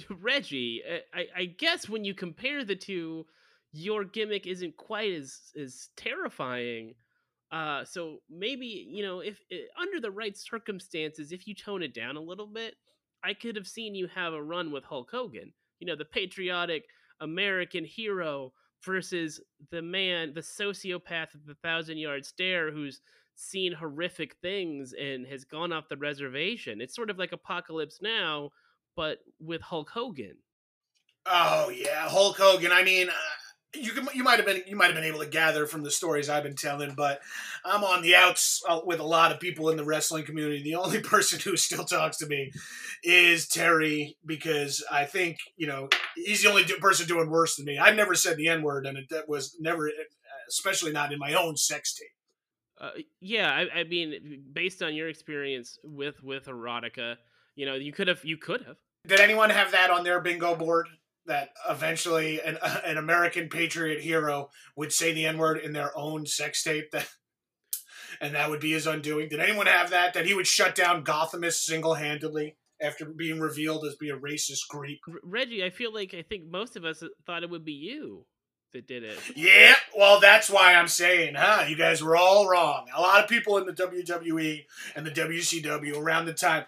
Reggie, 0.20 0.82
I, 1.14 1.26
I 1.36 1.44
guess 1.44 1.88
when 1.88 2.04
you 2.04 2.14
compare 2.14 2.64
the 2.64 2.76
two, 2.76 3.26
your 3.72 4.04
gimmick 4.04 4.46
isn't 4.46 4.76
quite 4.76 5.12
as 5.12 5.38
as 5.60 5.88
terrifying. 5.96 6.94
Uh, 7.52 7.84
so 7.84 8.18
maybe 8.30 8.66
you 8.66 9.02
know 9.02 9.20
if 9.20 9.40
uh, 9.52 9.80
under 9.80 10.00
the 10.00 10.10
right 10.10 10.36
circumstances, 10.36 11.32
if 11.32 11.46
you 11.46 11.54
tone 11.54 11.82
it 11.82 11.94
down 11.94 12.16
a 12.16 12.20
little 12.20 12.46
bit, 12.46 12.74
I 13.24 13.34
could 13.34 13.56
have 13.56 13.68
seen 13.68 13.94
you 13.94 14.08
have 14.08 14.32
a 14.32 14.42
run 14.42 14.70
with 14.70 14.84
Hulk 14.84 15.10
Hogan. 15.10 15.52
You 15.78 15.86
know, 15.86 15.96
the 15.96 16.04
patriotic 16.04 16.84
American 17.20 17.84
hero 17.84 18.52
versus 18.84 19.40
the 19.70 19.82
man, 19.82 20.32
the 20.34 20.40
sociopath 20.40 21.34
of 21.34 21.46
the 21.46 21.56
thousand 21.62 21.98
yard 21.98 22.24
stare, 22.24 22.70
who's 22.70 23.00
seen 23.34 23.72
horrific 23.72 24.36
things 24.42 24.92
and 24.92 25.26
has 25.26 25.44
gone 25.44 25.72
off 25.72 25.88
the 25.88 25.96
reservation. 25.96 26.80
It's 26.80 26.94
sort 26.94 27.10
of 27.10 27.18
like 27.18 27.32
Apocalypse 27.32 28.00
Now, 28.02 28.50
but 28.96 29.18
with 29.40 29.62
Hulk 29.62 29.90
Hogan. 29.90 30.36
Oh 31.26 31.70
yeah, 31.70 32.08
Hulk 32.08 32.38
Hogan. 32.38 32.72
I 32.72 32.82
mean, 32.82 33.08
uh, 33.08 33.12
you 33.74 33.92
can, 33.92 34.08
you 34.14 34.24
might 34.24 34.36
have 34.36 34.46
been 34.46 34.62
you 34.66 34.74
might 34.74 34.86
have 34.86 34.94
been 34.94 35.04
able 35.04 35.20
to 35.20 35.28
gather 35.28 35.66
from 35.66 35.82
the 35.82 35.90
stories 35.90 36.28
I've 36.28 36.42
been 36.42 36.56
telling, 36.56 36.94
but 36.94 37.20
I'm 37.64 37.84
on 37.84 38.02
the 38.02 38.16
outs 38.16 38.62
uh, 38.68 38.80
with 38.84 39.00
a 39.00 39.04
lot 39.04 39.30
of 39.30 39.38
people 39.38 39.70
in 39.70 39.76
the 39.76 39.84
wrestling 39.84 40.24
community. 40.24 40.62
The 40.62 40.74
only 40.74 41.00
person 41.02 41.38
who 41.38 41.56
still 41.56 41.84
talks 41.84 42.16
to 42.18 42.26
me 42.26 42.52
is 43.04 43.46
Terry 43.46 44.16
because 44.26 44.84
I 44.90 45.04
think 45.04 45.38
you 45.56 45.66
know 45.66 45.88
he's 46.16 46.42
the 46.42 46.50
only 46.50 46.64
person 46.64 47.06
doing 47.06 47.30
worse 47.30 47.56
than 47.56 47.66
me. 47.66 47.78
I've 47.78 47.96
never 47.96 48.14
said 48.14 48.36
the 48.36 48.48
N 48.48 48.62
word, 48.62 48.86
and 48.86 48.98
it 48.98 49.08
that 49.10 49.28
was 49.28 49.56
never, 49.60 49.88
uh, 49.88 49.92
especially 50.48 50.92
not 50.92 51.12
in 51.12 51.18
my 51.18 51.34
own 51.34 51.56
sex 51.56 51.94
tape. 51.94 52.08
Uh, 52.80 52.90
yeah, 53.20 53.50
I, 53.52 53.80
I 53.80 53.84
mean, 53.84 54.42
based 54.52 54.82
on 54.82 54.94
your 54.94 55.08
experience 55.08 55.78
with 55.84 56.24
with 56.24 56.46
erotica, 56.46 57.16
you 57.54 57.66
know, 57.66 57.74
you 57.74 57.92
could 57.92 58.08
have, 58.08 58.24
you 58.24 58.36
could 58.36 58.64
have. 58.66 58.76
Did 59.06 59.20
anyone 59.20 59.50
have 59.50 59.72
that 59.72 59.90
on 59.90 60.04
their 60.04 60.20
bingo 60.20 60.54
board? 60.54 60.88
That 61.26 61.50
eventually 61.68 62.40
an, 62.40 62.58
an 62.84 62.96
American 62.96 63.48
patriot 63.48 64.00
hero 64.00 64.50
would 64.76 64.92
say 64.92 65.12
the 65.12 65.26
N 65.26 65.38
word 65.38 65.58
in 65.58 65.72
their 65.72 65.96
own 65.96 66.26
sex 66.26 66.62
tape, 66.62 66.90
that, 66.92 67.08
and 68.20 68.34
that 68.34 68.50
would 68.50 68.60
be 68.60 68.72
his 68.72 68.86
undoing. 68.86 69.28
Did 69.28 69.40
anyone 69.40 69.66
have 69.66 69.90
that? 69.90 70.14
That 70.14 70.26
he 70.26 70.34
would 70.34 70.46
shut 70.46 70.74
down 70.74 71.04
Gothamist 71.04 71.64
single 71.64 71.94
handedly 71.94 72.56
after 72.80 73.04
being 73.06 73.40
revealed 73.40 73.84
as 73.84 73.96
being 73.96 74.12
a 74.12 74.18
racist 74.18 74.68
creep? 74.68 75.00
Reggie, 75.22 75.64
I 75.64 75.70
feel 75.70 75.92
like 75.92 76.14
I 76.14 76.22
think 76.22 76.44
most 76.50 76.76
of 76.76 76.84
us 76.84 77.02
uh, 77.02 77.08
thought 77.26 77.42
it 77.42 77.50
would 77.50 77.64
be 77.64 77.72
you 77.72 78.26
that 78.72 78.86
did 78.86 79.02
it. 79.02 79.18
Yeah, 79.34 79.74
well, 79.96 80.20
that's 80.20 80.48
why 80.48 80.74
I'm 80.74 80.88
saying, 80.88 81.34
huh? 81.36 81.64
You 81.68 81.76
guys 81.76 82.02
were 82.02 82.16
all 82.16 82.48
wrong. 82.48 82.86
A 82.94 83.00
lot 83.00 83.22
of 83.22 83.28
people 83.28 83.58
in 83.58 83.66
the 83.66 83.72
WWE 83.72 84.64
and 84.94 85.06
the 85.06 85.10
WCW 85.10 85.96
around 85.96 86.26
the 86.26 86.32
time 86.32 86.64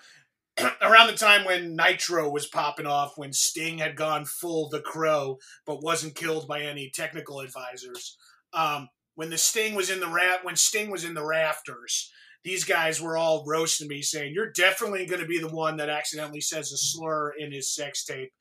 around 0.83 1.07
the 1.07 1.17
time 1.17 1.45
when 1.45 1.77
Nitro 1.77 2.31
was 2.31 2.47
popping 2.47 2.87
off, 2.87 3.13
when 3.17 3.33
Sting 3.33 3.79
had 3.79 3.97
gone 3.97 4.25
full 4.25 4.69
the 4.69 4.81
crow 4.81 5.39
but 5.67 5.83
wasn't 5.83 6.15
killed 6.15 6.47
by 6.47 6.63
any 6.63 6.91
technical 6.95 7.41
advisors, 7.41 8.17
um, 8.53 8.89
when 9.15 9.31
the 9.31 9.39
Sting 9.39 9.75
was 9.75 9.91
in 9.91 10.01
the 10.01 10.09
ra- 10.09 10.43
when 10.43 10.57
Sting 10.57 10.91
was 10.91 11.05
in 11.05 11.15
the 11.15 11.25
rafters, 11.25 12.11
these 12.45 12.65
guys 12.65 13.01
were 13.01 13.17
all 13.17 13.45
roasting 13.47 13.89
me, 13.89 14.03
saying, 14.03 14.33
"You're 14.35 14.51
definitely 14.51 15.07
going 15.07 15.21
to 15.21 15.27
be 15.27 15.39
the 15.39 15.49
one 15.49 15.77
that 15.77 15.89
accidentally 15.89 16.41
says 16.41 16.73
a 16.73 16.77
slur 16.77 17.33
in 17.33 17.53
his 17.53 17.73
sex 17.75 18.05
tape." 18.05 18.33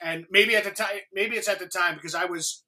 And 0.00 0.24
maybe 0.30 0.56
at 0.56 0.64
the 0.64 0.70
time, 0.70 1.00
maybe 1.12 1.36
it's 1.36 1.48
at 1.48 1.58
the 1.58 1.66
time 1.66 1.94
because 1.96 2.14
I 2.14 2.24
was, 2.24 2.64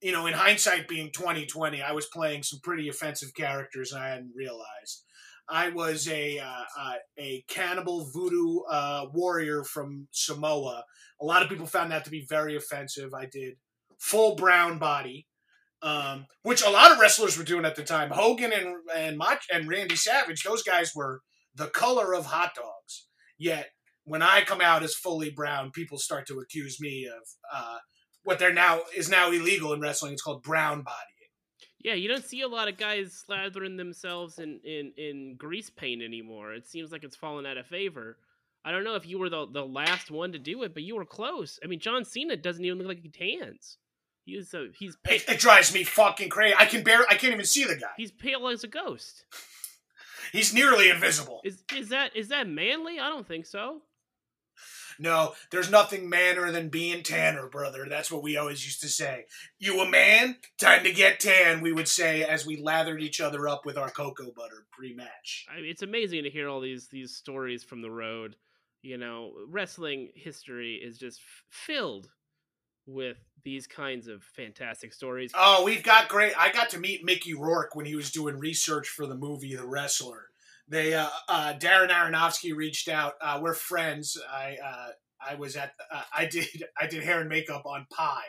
you 0.00 0.12
know, 0.12 0.26
in 0.26 0.34
hindsight, 0.34 0.88
being 0.88 1.10
2020, 1.12 1.82
I 1.82 1.92
was 1.92 2.06
playing 2.06 2.42
some 2.42 2.60
pretty 2.62 2.88
offensive 2.88 3.34
characters, 3.34 3.92
and 3.92 4.02
I 4.02 4.08
hadn't 4.10 4.32
realized. 4.34 5.04
I 5.50 5.70
was 5.70 6.08
a 6.08 6.38
uh, 6.38 6.64
uh, 6.78 6.94
a 7.18 7.44
cannibal 7.48 8.08
voodoo 8.12 8.60
uh, 8.70 9.06
warrior 9.12 9.64
from 9.64 10.08
Samoa. 10.12 10.84
A 11.20 11.24
lot 11.24 11.42
of 11.42 11.48
people 11.48 11.66
found 11.66 11.90
that 11.90 12.04
to 12.04 12.10
be 12.10 12.24
very 12.28 12.56
offensive. 12.56 13.12
I 13.14 13.26
did 13.26 13.54
full 13.98 14.36
brown 14.36 14.78
body, 14.78 15.26
um, 15.82 16.26
which 16.42 16.62
a 16.62 16.70
lot 16.70 16.92
of 16.92 16.98
wrestlers 16.98 17.36
were 17.36 17.44
doing 17.44 17.64
at 17.64 17.76
the 17.76 17.82
time. 17.82 18.10
Hogan 18.10 18.52
and 18.52 18.76
and 18.94 19.18
Mach- 19.18 19.42
and 19.52 19.68
Randy 19.68 19.96
Savage, 19.96 20.42
those 20.42 20.62
guys 20.62 20.92
were 20.94 21.20
the 21.54 21.66
color 21.66 22.14
of 22.14 22.26
hot 22.26 22.54
dogs. 22.54 23.06
Yet 23.38 23.70
when 24.04 24.22
I 24.22 24.42
come 24.42 24.60
out 24.60 24.82
as 24.82 24.94
fully 24.94 25.30
brown, 25.30 25.72
people 25.72 25.98
start 25.98 26.26
to 26.28 26.38
accuse 26.38 26.80
me 26.80 27.06
of 27.06 27.22
uh, 27.52 27.78
what 28.22 28.38
they're 28.38 28.52
now 28.52 28.80
is 28.96 29.08
now 29.08 29.30
illegal 29.30 29.72
in 29.72 29.80
wrestling. 29.80 30.12
It's 30.12 30.22
called 30.22 30.42
brown 30.42 30.82
body. 30.82 31.09
Yeah, 31.82 31.94
you 31.94 32.08
don't 32.08 32.24
see 32.24 32.42
a 32.42 32.48
lot 32.48 32.68
of 32.68 32.76
guys 32.76 33.24
slathering 33.26 33.78
themselves 33.78 34.38
in, 34.38 34.60
in, 34.64 34.92
in 34.98 35.36
grease 35.36 35.70
paint 35.70 36.02
anymore. 36.02 36.52
It 36.52 36.66
seems 36.66 36.92
like 36.92 37.04
it's 37.04 37.16
fallen 37.16 37.46
out 37.46 37.56
of 37.56 37.66
favor. 37.66 38.18
I 38.64 38.70
don't 38.70 38.84
know 38.84 38.96
if 38.96 39.06
you 39.06 39.18
were 39.18 39.30
the, 39.30 39.46
the 39.50 39.64
last 39.64 40.10
one 40.10 40.32
to 40.32 40.38
do 40.38 40.62
it, 40.62 40.74
but 40.74 40.82
you 40.82 40.94
were 40.94 41.06
close. 41.06 41.58
I 41.64 41.66
mean, 41.66 41.80
John 41.80 42.04
Cena 42.04 42.36
doesn't 42.36 42.64
even 42.64 42.78
look 42.78 42.88
like 42.88 43.00
he 43.00 43.08
tans. 43.08 43.78
He's 44.26 44.52
a, 44.52 44.68
he's 44.78 44.98
It, 45.08 45.24
it 45.26 45.40
drives 45.40 45.72
me 45.72 45.82
fucking 45.82 46.28
crazy. 46.28 46.54
I 46.58 46.66
can 46.66 46.82
bear. 46.84 47.00
I 47.08 47.14
can't 47.14 47.32
even 47.32 47.46
see 47.46 47.64
the 47.64 47.76
guy. 47.76 47.88
he's 47.96 48.12
pale 48.12 48.46
as 48.48 48.62
a 48.62 48.68
ghost. 48.68 49.24
He's 50.32 50.54
nearly 50.54 50.90
invisible. 50.90 51.40
Is 51.44 51.64
is 51.74 51.88
that 51.88 52.14
is 52.14 52.28
that 52.28 52.46
manly? 52.46 53.00
I 53.00 53.08
don't 53.08 53.26
think 53.26 53.46
so. 53.46 53.80
No, 55.00 55.32
there's 55.50 55.70
nothing 55.70 56.10
manner 56.10 56.52
than 56.52 56.68
being 56.68 57.02
tanner, 57.02 57.48
brother. 57.48 57.86
That's 57.88 58.12
what 58.12 58.22
we 58.22 58.36
always 58.36 58.66
used 58.66 58.82
to 58.82 58.88
say. 58.88 59.24
You 59.58 59.80
a 59.80 59.88
man? 59.88 60.36
Time 60.58 60.84
to 60.84 60.92
get 60.92 61.20
tan, 61.20 61.62
we 61.62 61.72
would 61.72 61.88
say 61.88 62.22
as 62.22 62.44
we 62.44 62.60
lathered 62.60 63.00
each 63.00 63.18
other 63.18 63.48
up 63.48 63.64
with 63.64 63.78
our 63.78 63.88
cocoa 63.88 64.30
butter 64.30 64.66
pre-match. 64.70 65.46
I 65.50 65.56
mean, 65.56 65.70
it's 65.70 65.80
amazing 65.80 66.24
to 66.24 66.30
hear 66.30 66.50
all 66.50 66.60
these 66.60 66.88
these 66.88 67.16
stories 67.16 67.64
from 67.64 67.80
the 67.80 67.90
road. 67.90 68.36
You 68.82 68.98
know, 68.98 69.32
wrestling 69.48 70.10
history 70.14 70.74
is 70.74 70.98
just 70.98 71.20
f- 71.20 71.44
filled 71.48 72.10
with 72.86 73.16
these 73.42 73.66
kinds 73.66 74.06
of 74.06 74.22
fantastic 74.22 74.92
stories. 74.92 75.32
Oh, 75.34 75.64
we've 75.64 75.82
got 75.82 76.08
great. 76.08 76.34
I 76.38 76.52
got 76.52 76.70
to 76.70 76.78
meet 76.78 77.04
Mickey 77.04 77.32
Rourke 77.32 77.74
when 77.74 77.86
he 77.86 77.94
was 77.94 78.10
doing 78.10 78.38
research 78.38 78.88
for 78.88 79.06
the 79.06 79.14
movie 79.14 79.54
The 79.54 79.66
Wrestler. 79.66 80.29
They, 80.70 80.94
uh, 80.94 81.08
uh, 81.28 81.54
Darren 81.58 81.90
Aronofsky 81.90 82.54
reached 82.54 82.88
out. 82.88 83.14
Uh, 83.20 83.40
we're 83.42 83.54
friends. 83.54 84.16
I, 84.32 84.56
uh, 84.64 84.88
I 85.20 85.34
was 85.34 85.56
at, 85.56 85.72
uh, 85.92 86.02
I 86.16 86.26
did, 86.26 86.46
I 86.80 86.86
did 86.86 87.02
hair 87.02 87.20
and 87.20 87.28
makeup 87.28 87.64
on 87.66 87.86
Pi, 87.92 88.22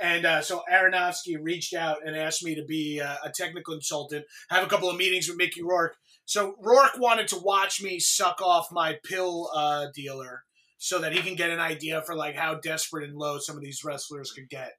and 0.00 0.26
uh, 0.26 0.42
so 0.42 0.62
Aronofsky 0.70 1.38
reached 1.40 1.74
out 1.74 2.06
and 2.06 2.14
asked 2.14 2.44
me 2.44 2.54
to 2.54 2.64
be 2.64 2.98
a 2.98 3.32
technical 3.34 3.74
consultant. 3.74 4.26
Have 4.50 4.64
a 4.64 4.68
couple 4.68 4.88
of 4.88 4.96
meetings 4.96 5.28
with 5.28 5.38
Mickey 5.38 5.62
Rourke. 5.62 5.96
So 6.24 6.54
Rourke 6.60 6.98
wanted 6.98 7.28
to 7.28 7.38
watch 7.38 7.82
me 7.82 7.98
suck 7.98 8.40
off 8.40 8.68
my 8.70 8.98
pill 9.04 9.50
dealer 9.94 10.44
so 10.78 10.98
that 11.00 11.12
he 11.12 11.20
can 11.20 11.34
get 11.34 11.50
an 11.50 11.60
idea 11.60 12.02
for 12.02 12.14
like 12.14 12.36
how 12.36 12.54
desperate 12.54 13.08
and 13.08 13.18
low 13.18 13.38
some 13.38 13.56
of 13.56 13.62
these 13.62 13.82
wrestlers 13.84 14.32
could 14.32 14.48
get. 14.48 14.72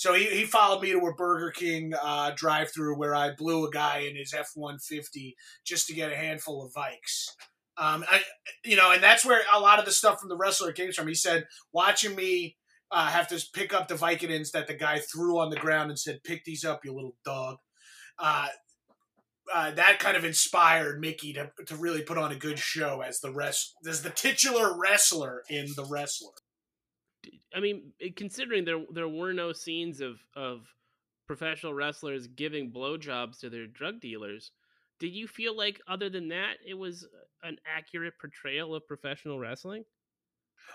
So 0.00 0.14
he, 0.14 0.24
he 0.24 0.44
followed 0.44 0.80
me 0.80 0.92
to 0.92 0.98
a 0.98 1.12
Burger 1.12 1.50
King 1.50 1.92
uh, 2.02 2.30
drive 2.34 2.72
through 2.72 2.96
where 2.96 3.14
I 3.14 3.34
blew 3.34 3.66
a 3.66 3.70
guy 3.70 3.98
in 3.98 4.16
his 4.16 4.32
F 4.32 4.52
one 4.54 4.78
fifty 4.78 5.36
just 5.62 5.86
to 5.88 5.94
get 5.94 6.10
a 6.10 6.16
handful 6.16 6.64
of 6.64 6.72
Vikes. 6.72 7.26
Um, 7.76 8.06
I, 8.10 8.22
you 8.64 8.76
know, 8.76 8.92
and 8.92 9.02
that's 9.02 9.26
where 9.26 9.42
a 9.52 9.60
lot 9.60 9.78
of 9.78 9.84
the 9.84 9.90
stuff 9.90 10.18
from 10.18 10.30
the 10.30 10.38
wrestler 10.38 10.72
came 10.72 10.92
from. 10.92 11.06
He 11.06 11.12
said, 11.12 11.44
watching 11.74 12.16
me 12.16 12.56
uh, 12.90 13.08
have 13.08 13.28
to 13.28 13.44
pick 13.52 13.74
up 13.74 13.88
the 13.88 13.94
Vicodins 13.94 14.52
that 14.52 14.68
the 14.68 14.72
guy 14.72 15.00
threw 15.00 15.38
on 15.38 15.50
the 15.50 15.56
ground 15.56 15.90
and 15.90 15.98
said, 15.98 16.24
"Pick 16.24 16.46
these 16.46 16.64
up, 16.64 16.82
you 16.82 16.94
little 16.94 17.18
dog." 17.22 17.58
Uh, 18.18 18.46
uh, 19.52 19.70
that 19.72 19.98
kind 19.98 20.16
of 20.16 20.24
inspired 20.24 20.98
Mickey 20.98 21.34
to, 21.34 21.50
to 21.66 21.76
really 21.76 22.00
put 22.00 22.16
on 22.16 22.32
a 22.32 22.36
good 22.36 22.58
show 22.58 23.02
as 23.06 23.20
the 23.20 23.34
rest 23.34 23.74
as 23.86 24.00
the 24.00 24.08
titular 24.08 24.80
wrestler 24.80 25.42
in 25.50 25.66
the 25.76 25.84
wrestler. 25.84 26.32
I 27.54 27.60
mean, 27.60 27.92
considering 28.16 28.64
there 28.64 28.84
there 28.92 29.08
were 29.08 29.32
no 29.32 29.52
scenes 29.52 30.00
of 30.00 30.20
of 30.34 30.66
professional 31.26 31.74
wrestlers 31.74 32.26
giving 32.26 32.72
blowjobs 32.72 33.40
to 33.40 33.50
their 33.50 33.66
drug 33.66 34.00
dealers, 34.00 34.52
did 34.98 35.12
you 35.12 35.28
feel 35.28 35.56
like 35.56 35.80
other 35.88 36.10
than 36.10 36.28
that 36.28 36.54
it 36.66 36.74
was 36.74 37.06
an 37.42 37.56
accurate 37.66 38.14
portrayal 38.20 38.74
of 38.74 38.86
professional 38.86 39.38
wrestling? 39.38 39.84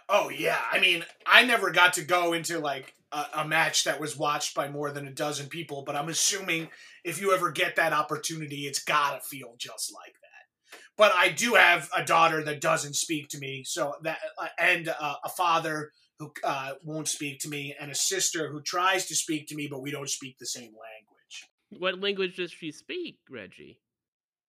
Oh 0.10 0.29
yeah, 0.29 0.60
I 0.71 0.79
mean, 0.79 1.03
I 1.25 1.45
never 1.45 1.71
got 1.71 1.93
to 1.93 2.03
go 2.03 2.34
into 2.34 2.60
like 2.60 2.93
a, 3.12 3.25
a, 3.38 3.47
match 3.47 3.86
that 3.86 3.99
was 3.99 4.17
watched 4.17 4.55
by 4.55 4.67
more 4.67 4.91
than 4.91 5.08
a 5.08 5.12
dozen 5.12 5.47
people, 5.47 5.84
but 5.86 5.95
I'm 5.95 6.10
assuming 6.10 6.69
if 7.03 7.21
you 7.21 7.34
ever 7.34 7.51
get 7.51 7.75
that 7.77 7.93
opportunity, 7.93 8.67
it's 8.67 8.84
gotta 8.84 9.21
feel 9.21 9.55
just 9.58 9.93
like 9.93 10.13
that. 10.13 10.79
But 10.97 11.12
I 11.15 11.29
do 11.29 11.53
have 11.53 11.89
a 11.95 12.03
daughter 12.03 12.43
that 12.43 12.62
doesn't 12.62 12.95
speak 12.95 13.29
to 13.29 13.39
me, 13.39 13.63
so 13.63 13.95
that 14.03 14.19
uh, 14.38 14.47
and 14.60 14.89
uh, 14.89 15.15
a 15.23 15.29
father 15.29 15.91
who 16.19 16.32
uh, 16.43 16.73
won't 16.84 17.08
speak 17.08 17.39
to 17.39 17.49
me, 17.49 17.75
and 17.80 17.91
a 17.91 17.95
sister 17.95 18.49
who 18.49 18.62
tries 18.62 19.06
to 19.08 19.15
speak 19.15 19.47
to 19.47 19.56
me, 19.56 19.67
but 19.67 19.82
we 19.82 19.91
don't 19.91 20.10
speak 20.10 20.38
the 20.38 20.45
same 20.45 20.71
language. 20.71 21.49
What 21.78 21.99
language 21.99 22.38
does 22.38 22.51
she 22.51 22.71
speak, 22.71 23.17
Reggie? 23.30 23.80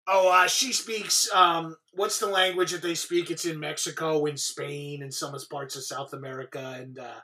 Oh, 0.07 0.31
uh, 0.31 0.47
she 0.47 0.73
speaks. 0.73 1.33
Um, 1.35 1.77
what's 1.95 2.19
the 2.19 2.27
language 2.27 2.73
that 2.73 2.83
they 2.83 2.95
speak? 2.95 3.31
It's 3.31 3.47
in 3.47 3.59
Mexico, 3.59 4.27
in 4.27 4.37
Spain, 4.37 5.03
and 5.03 5.13
some 5.13 5.35
parts 5.51 5.77
of 5.77 5.85
South 5.85 6.13
America, 6.13 6.77
and 6.79 6.99
uh, 6.99 7.21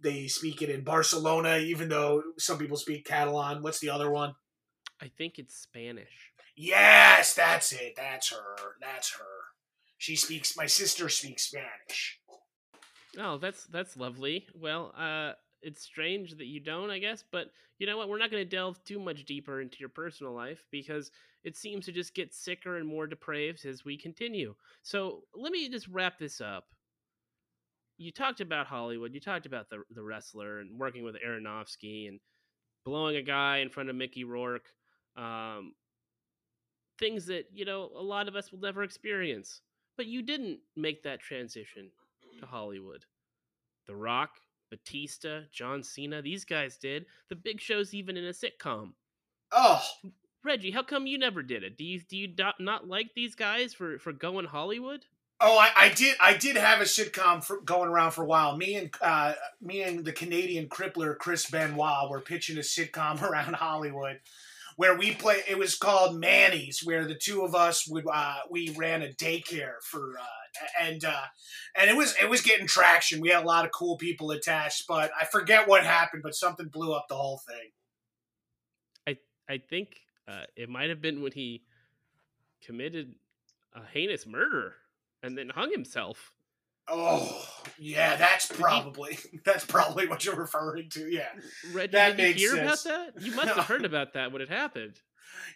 they 0.00 0.28
speak 0.28 0.62
it 0.62 0.70
in 0.70 0.84
Barcelona. 0.84 1.58
Even 1.58 1.88
though 1.88 2.22
some 2.38 2.58
people 2.58 2.76
speak 2.76 3.04
Catalan. 3.04 3.62
What's 3.62 3.80
the 3.80 3.90
other 3.90 4.10
one? 4.10 4.34
I 5.00 5.10
think 5.18 5.40
it's 5.40 5.56
Spanish. 5.56 6.32
Yes, 6.54 7.34
that's 7.34 7.72
it. 7.72 7.94
That's 7.96 8.30
her. 8.30 8.76
That's 8.80 9.14
her. 9.14 9.24
She 9.98 10.14
speaks. 10.14 10.56
My 10.56 10.66
sister 10.66 11.08
speaks 11.08 11.46
Spanish. 11.46 12.20
Oh, 13.18 13.38
that's 13.38 13.64
that's 13.66 13.96
lovely. 13.96 14.46
Well, 14.54 14.92
uh, 14.96 15.32
it's 15.62 15.82
strange 15.82 16.32
that 16.36 16.46
you 16.46 16.60
don't, 16.60 16.90
I 16.90 16.98
guess, 16.98 17.22
but 17.30 17.50
you 17.78 17.86
know 17.86 17.96
what? 17.96 18.08
We're 18.08 18.18
not 18.18 18.30
going 18.30 18.42
to 18.44 18.48
delve 18.48 18.82
too 18.84 18.98
much 18.98 19.24
deeper 19.24 19.60
into 19.60 19.78
your 19.80 19.88
personal 19.88 20.32
life 20.32 20.64
because 20.70 21.10
it 21.44 21.56
seems 21.56 21.84
to 21.86 21.92
just 21.92 22.14
get 22.14 22.34
sicker 22.34 22.76
and 22.76 22.86
more 22.86 23.06
depraved 23.06 23.64
as 23.66 23.84
we 23.84 23.96
continue. 23.96 24.54
So 24.82 25.24
let 25.34 25.52
me 25.52 25.68
just 25.68 25.88
wrap 25.88 26.18
this 26.18 26.40
up. 26.40 26.66
You 27.98 28.10
talked 28.12 28.40
about 28.40 28.66
Hollywood. 28.66 29.14
You 29.14 29.20
talked 29.20 29.46
about 29.46 29.70
the 29.70 29.84
the 29.90 30.02
wrestler 30.02 30.58
and 30.60 30.78
working 30.78 31.04
with 31.04 31.16
Aronofsky 31.24 32.08
and 32.08 32.20
blowing 32.84 33.16
a 33.16 33.22
guy 33.22 33.58
in 33.58 33.70
front 33.70 33.90
of 33.90 33.96
Mickey 33.96 34.24
Rourke. 34.24 34.72
Um, 35.16 35.74
things 36.98 37.26
that 37.26 37.46
you 37.52 37.64
know 37.64 37.90
a 37.96 38.02
lot 38.02 38.28
of 38.28 38.36
us 38.36 38.52
will 38.52 38.60
never 38.60 38.82
experience. 38.82 39.60
But 39.96 40.06
you 40.06 40.22
didn't 40.22 40.60
make 40.74 41.02
that 41.02 41.20
transition 41.20 41.90
to 42.42 42.46
Hollywood. 42.46 43.04
The 43.86 43.96
Rock, 43.96 44.30
Batista, 44.70 45.42
John 45.52 45.82
Cena, 45.82 46.22
these 46.22 46.44
guys 46.44 46.76
did. 46.76 47.06
The 47.28 47.36
big 47.36 47.60
show's 47.60 47.94
even 47.94 48.16
in 48.16 48.24
a 48.24 48.30
sitcom. 48.30 48.92
Oh, 49.50 49.82
Reggie, 50.44 50.70
how 50.70 50.82
come 50.82 51.06
you 51.06 51.18
never 51.18 51.42
did 51.42 51.62
it? 51.62 51.76
Do 51.76 51.84
you 51.84 52.00
do 52.00 52.16
you 52.16 52.34
not 52.58 52.88
like 52.88 53.10
these 53.14 53.34
guys 53.34 53.74
for 53.74 53.98
for 53.98 54.12
going 54.12 54.46
Hollywood? 54.46 55.04
Oh, 55.44 55.58
I, 55.58 55.70
I 55.76 55.88
did. 55.88 56.16
I 56.20 56.36
did 56.36 56.56
have 56.56 56.80
a 56.80 56.84
sitcom 56.84 57.42
for, 57.42 57.60
going 57.60 57.90
around 57.90 58.12
for 58.12 58.22
a 58.22 58.26
while. 58.26 58.56
Me 58.56 58.76
and 58.76 58.90
uh, 59.00 59.34
me 59.60 59.82
and 59.82 60.04
the 60.04 60.12
Canadian 60.12 60.68
crippler 60.68 61.18
Chris 61.18 61.50
Benoit 61.50 62.08
were 62.08 62.20
pitching 62.20 62.58
a 62.58 62.60
sitcom 62.60 63.20
around 63.28 63.54
Hollywood, 63.54 64.20
where 64.76 64.96
we 64.96 65.14
play. 65.14 65.42
It 65.48 65.58
was 65.58 65.76
called 65.76 66.18
Manny's, 66.18 66.80
where 66.84 67.04
the 67.04 67.14
two 67.14 67.42
of 67.42 67.54
us 67.54 67.86
would 67.88 68.04
uh, 68.12 68.36
we 68.50 68.74
ran 68.76 69.02
a 69.02 69.08
daycare 69.08 69.80
for, 69.82 70.18
uh, 70.18 70.84
and 70.84 71.04
uh, 71.04 71.24
and 71.76 71.90
it 71.90 71.96
was 71.96 72.14
it 72.20 72.28
was 72.28 72.40
getting 72.40 72.66
traction. 72.66 73.20
We 73.20 73.30
had 73.30 73.42
a 73.42 73.46
lot 73.46 73.64
of 73.64 73.72
cool 73.72 73.96
people 73.96 74.30
attached, 74.30 74.84
but 74.86 75.10
I 75.18 75.24
forget 75.24 75.68
what 75.68 75.84
happened. 75.84 76.22
But 76.22 76.34
something 76.34 76.68
blew 76.68 76.92
up 76.92 77.06
the 77.08 77.16
whole 77.16 77.40
thing. 77.46 77.70
I 79.06 79.18
I 79.52 79.58
think 79.58 80.00
uh, 80.28 80.44
it 80.56 80.68
might 80.68 80.90
have 80.90 81.00
been 81.00 81.22
when 81.22 81.32
he 81.32 81.64
committed 82.64 83.14
a 83.74 83.80
heinous 83.92 84.26
murder 84.26 84.74
and 85.22 85.36
then 85.36 85.48
hung 85.48 85.70
himself. 85.70 86.32
Oh, 86.88 87.44
yeah, 87.78 88.16
that's 88.16 88.46
probably 88.46 89.18
that's 89.44 89.64
probably 89.64 90.06
what 90.08 90.24
you're 90.24 90.36
referring 90.36 90.90
to. 90.90 91.08
Yeah, 91.08 91.28
Reggie, 91.72 91.92
That 91.92 92.16
did 92.16 92.40
you 92.40 92.54
hear 92.54 92.66
sense. 92.66 92.84
about 92.84 93.14
that? 93.14 93.22
You 93.22 93.32
must 93.36 93.48
have 93.54 93.66
heard 93.66 93.84
about 93.84 94.14
that 94.14 94.32
when 94.32 94.42
it 94.42 94.48
happened. 94.48 95.00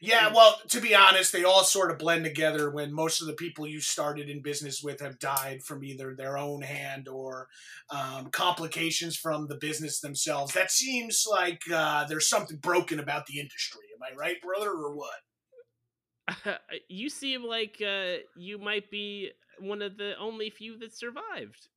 yeah. 0.01 0.33
Well, 0.33 0.57
to 0.69 0.81
be 0.81 0.95
honest, 0.95 1.33
they 1.33 1.45
all 1.45 1.65
sort 1.65 1.91
of 1.91 1.99
blend 1.99 2.25
together 2.25 2.71
when 2.71 2.93
most 2.93 3.21
of 3.21 3.27
the 3.27 3.33
people 3.35 3.67
you 3.67 3.81
started 3.81 4.31
in 4.31 4.41
business 4.41 4.83
with 4.83 5.01
have 5.01 5.19
died 5.19 5.63
from 5.63 5.83
either 5.85 6.15
their 6.15 6.39
own 6.39 6.63
hand 6.63 7.09
or 7.09 7.49
um, 7.91 8.31
complications 8.31 9.17
from 9.17 9.49
the 9.49 9.57
business 9.57 10.01
themselves. 10.01 10.55
That 10.55 10.71
seems 10.71 11.27
like 11.31 11.61
uh, 11.73 12.05
there's 12.07 12.29
something 12.29 12.57
broken 12.59 13.01
about 13.01 13.27
the 13.27 13.41
industry. 13.41 13.83
Am 13.95 14.03
I 14.03 14.17
right, 14.17 14.37
brother, 14.41 14.71
or 14.71 14.95
what? 14.95 16.59
you 16.89 17.09
seem 17.09 17.45
like 17.45 17.83
uh, 17.87 18.19
you 18.37 18.59
might 18.59 18.91
be 18.91 19.31
one 19.61 19.83
of 19.83 19.97
the 19.97 20.15
only 20.19 20.51
few 20.51 20.79
that 20.79 20.95
survived. 20.95 21.69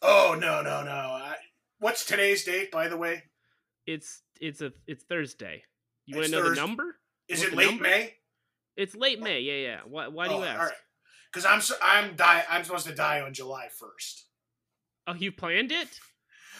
Oh 0.00 0.36
no 0.38 0.62
no 0.62 0.82
no! 0.82 0.90
I, 0.90 1.36
what's 1.78 2.04
today's 2.04 2.44
date, 2.44 2.70
by 2.70 2.88
the 2.88 2.96
way? 2.96 3.24
It's 3.86 4.22
it's 4.40 4.60
a 4.60 4.72
it's 4.86 5.04
Thursday. 5.04 5.64
You 6.06 6.16
want 6.16 6.30
to 6.30 6.32
know 6.32 6.48
the 6.50 6.56
number? 6.56 6.96
Is 7.28 7.42
it 7.42 7.54
late 7.54 7.66
number? 7.66 7.84
May? 7.84 8.14
It's 8.76 8.94
late 8.94 9.18
oh. 9.20 9.24
May. 9.24 9.40
Yeah 9.40 9.54
yeah. 9.54 9.80
Why 9.88 10.08
why 10.08 10.28
do 10.28 10.34
oh, 10.34 10.38
you 10.38 10.44
ask? 10.44 10.72
Because 11.32 11.46
I'm 11.46 11.60
I'm 11.82 12.16
die 12.16 12.44
I'm 12.50 12.64
supposed 12.64 12.86
to 12.86 12.94
die 12.94 13.20
on 13.20 13.32
July 13.32 13.68
first. 13.68 14.26
Oh, 15.06 15.14
you 15.14 15.32
planned 15.32 15.72
it? 15.72 15.98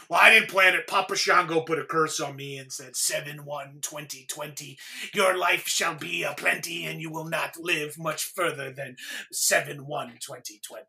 Well, 0.09 0.21
I 0.23 0.31
didn't 0.31 0.51
plan 0.51 0.75
it. 0.75 0.87
Papa 0.87 1.17
Shango 1.17 1.63
put 1.63 1.79
a 1.79 1.85
curse 1.85 2.21
on 2.21 2.37
me 2.37 2.59
and 2.59 2.73
said, 2.73 2.97
7 2.97 3.45
1 3.45 3.79
2020, 3.83 4.79
your 5.15 5.37
life 5.37 5.67
shall 5.67 5.95
be 5.95 6.23
a 6.23 6.35
plenty, 6.35 6.85
and 6.85 7.01
you 7.01 7.11
will 7.11 7.29
not 7.29 7.57
live 7.59 7.99
much 7.99 8.25
further 8.25 8.73
than 8.73 8.97
7 9.31 9.87
1 9.87 10.09
2020. 10.21 10.85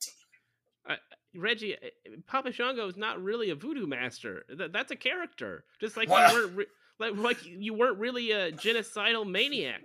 Uh, 0.90 0.96
Reggie, 1.36 1.76
uh, 1.76 1.88
Papa 2.28 2.52
Shango 2.52 2.88
is 2.88 2.98
not 2.98 3.22
really 3.22 3.50
a 3.50 3.56
voodoo 3.56 3.88
master. 3.88 4.46
that's 4.72 4.92
a 4.92 4.96
character. 4.96 5.64
Just 5.80 5.98
like 5.98 6.10
well, 6.10 6.32
you 6.32 6.40
weren't 6.40 6.58
re- 6.58 6.66
like, 7.00 7.16
like 7.18 7.46
you 7.46 7.74
weren't 7.74 8.00
really 8.00 8.32
a 8.32 8.52
genocidal 8.52 9.30
maniac. 9.30 9.82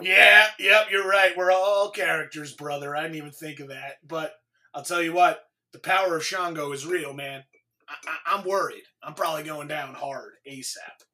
Yeah, 0.00 0.46
yep, 0.58 0.88
you're 0.90 1.08
right. 1.08 1.36
We're 1.36 1.52
all 1.52 1.90
characters, 1.90 2.52
brother. 2.52 2.96
I 2.96 3.02
didn't 3.02 3.16
even 3.18 3.30
think 3.30 3.60
of 3.60 3.68
that. 3.68 3.98
But 4.06 4.34
I'll 4.74 4.82
tell 4.82 5.02
you 5.02 5.12
what, 5.12 5.40
the 5.72 5.78
power 5.78 6.16
of 6.16 6.24
Shango 6.24 6.72
is 6.72 6.86
real, 6.86 7.12
man. 7.12 7.44
I, 7.88 8.38
am 8.38 8.44
worried. 8.44 8.84
I'm 9.02 9.14
probably 9.14 9.42
going 9.42 9.68
down 9.68 9.94
hard 9.94 10.32
ASAP. 10.48 11.04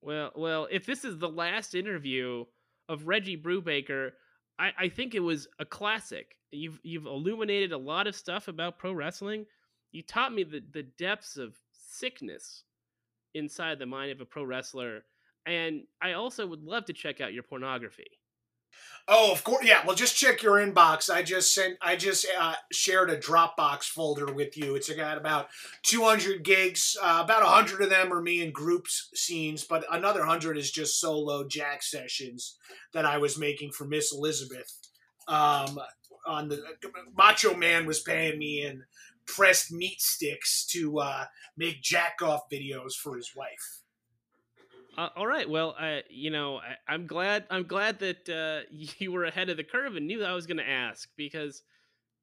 Well, 0.00 0.32
well, 0.36 0.68
if 0.70 0.86
this 0.86 1.04
is 1.04 1.18
the 1.18 1.28
last 1.28 1.74
interview 1.74 2.44
of 2.88 3.06
Reggie 3.06 3.36
Brubaker, 3.36 4.12
I, 4.58 4.72
I 4.78 4.88
think 4.88 5.14
it 5.14 5.20
was 5.20 5.48
a 5.58 5.64
classic. 5.64 6.36
You've 6.50 6.80
you've 6.82 7.06
illuminated 7.06 7.72
a 7.72 7.78
lot 7.78 8.06
of 8.06 8.14
stuff 8.14 8.48
about 8.48 8.78
pro 8.78 8.92
wrestling. 8.92 9.46
You 9.92 10.02
taught 10.02 10.32
me 10.32 10.44
the, 10.44 10.62
the 10.72 10.82
depths 10.82 11.36
of 11.36 11.58
sickness 11.72 12.64
inside 13.34 13.78
the 13.78 13.86
mind 13.86 14.12
of 14.12 14.20
a 14.20 14.26
pro 14.26 14.44
wrestler. 14.44 15.02
And 15.46 15.82
I 16.02 16.12
also 16.12 16.46
would 16.46 16.62
love 16.62 16.84
to 16.86 16.92
check 16.92 17.20
out 17.20 17.32
your 17.32 17.42
pornography. 17.42 18.17
Oh, 19.10 19.32
of 19.32 19.42
course. 19.42 19.64
Yeah. 19.64 19.86
Well, 19.86 19.96
just 19.96 20.16
check 20.16 20.42
your 20.42 20.56
inbox. 20.56 21.08
I 21.08 21.22
just 21.22 21.54
sent. 21.54 21.78
I 21.80 21.96
just 21.96 22.26
uh, 22.38 22.56
shared 22.70 23.08
a 23.08 23.16
Dropbox 23.16 23.84
folder 23.84 24.30
with 24.32 24.54
you. 24.56 24.74
It's 24.74 24.92
got 24.92 25.16
about 25.16 25.48
200 25.84 26.44
gigs. 26.44 26.94
Uh, 27.02 27.22
about 27.24 27.42
100 27.42 27.80
of 27.80 27.88
them 27.90 28.12
are 28.12 28.20
me 28.20 28.42
in 28.42 28.52
groups 28.52 29.08
scenes, 29.14 29.64
but 29.64 29.84
another 29.90 30.20
100 30.20 30.58
is 30.58 30.70
just 30.70 31.00
solo 31.00 31.48
Jack 31.48 31.82
sessions 31.82 32.58
that 32.92 33.06
I 33.06 33.16
was 33.16 33.38
making 33.38 33.72
for 33.72 33.86
Miss 33.86 34.12
Elizabeth. 34.12 34.74
Um, 35.26 35.78
on 36.26 36.48
the 36.48 36.62
Macho 37.16 37.54
Man 37.54 37.86
was 37.86 38.00
paying 38.00 38.38
me 38.38 38.62
in 38.62 38.84
pressed 39.26 39.72
meat 39.72 40.00
sticks 40.00 40.66
to 40.66 40.98
uh, 40.98 41.24
make 41.56 41.82
jack 41.82 42.18
off 42.22 42.50
videos 42.50 42.94
for 42.94 43.16
his 43.16 43.34
wife. 43.34 43.80
Uh, 44.98 45.10
all 45.14 45.28
right. 45.28 45.48
Well, 45.48 45.76
uh, 45.78 46.00
you 46.10 46.30
know, 46.30 46.60
I, 46.88 46.92
am 46.92 47.06
glad. 47.06 47.44
I'm 47.50 47.62
glad 47.62 48.00
that 48.00 48.28
uh, 48.28 48.66
you 48.98 49.12
were 49.12 49.24
ahead 49.24 49.48
of 49.48 49.56
the 49.56 49.62
curve 49.62 49.94
and 49.94 50.08
knew 50.08 50.18
that 50.18 50.28
I 50.28 50.34
was 50.34 50.46
going 50.46 50.56
to 50.56 50.68
ask 50.68 51.08
because, 51.16 51.62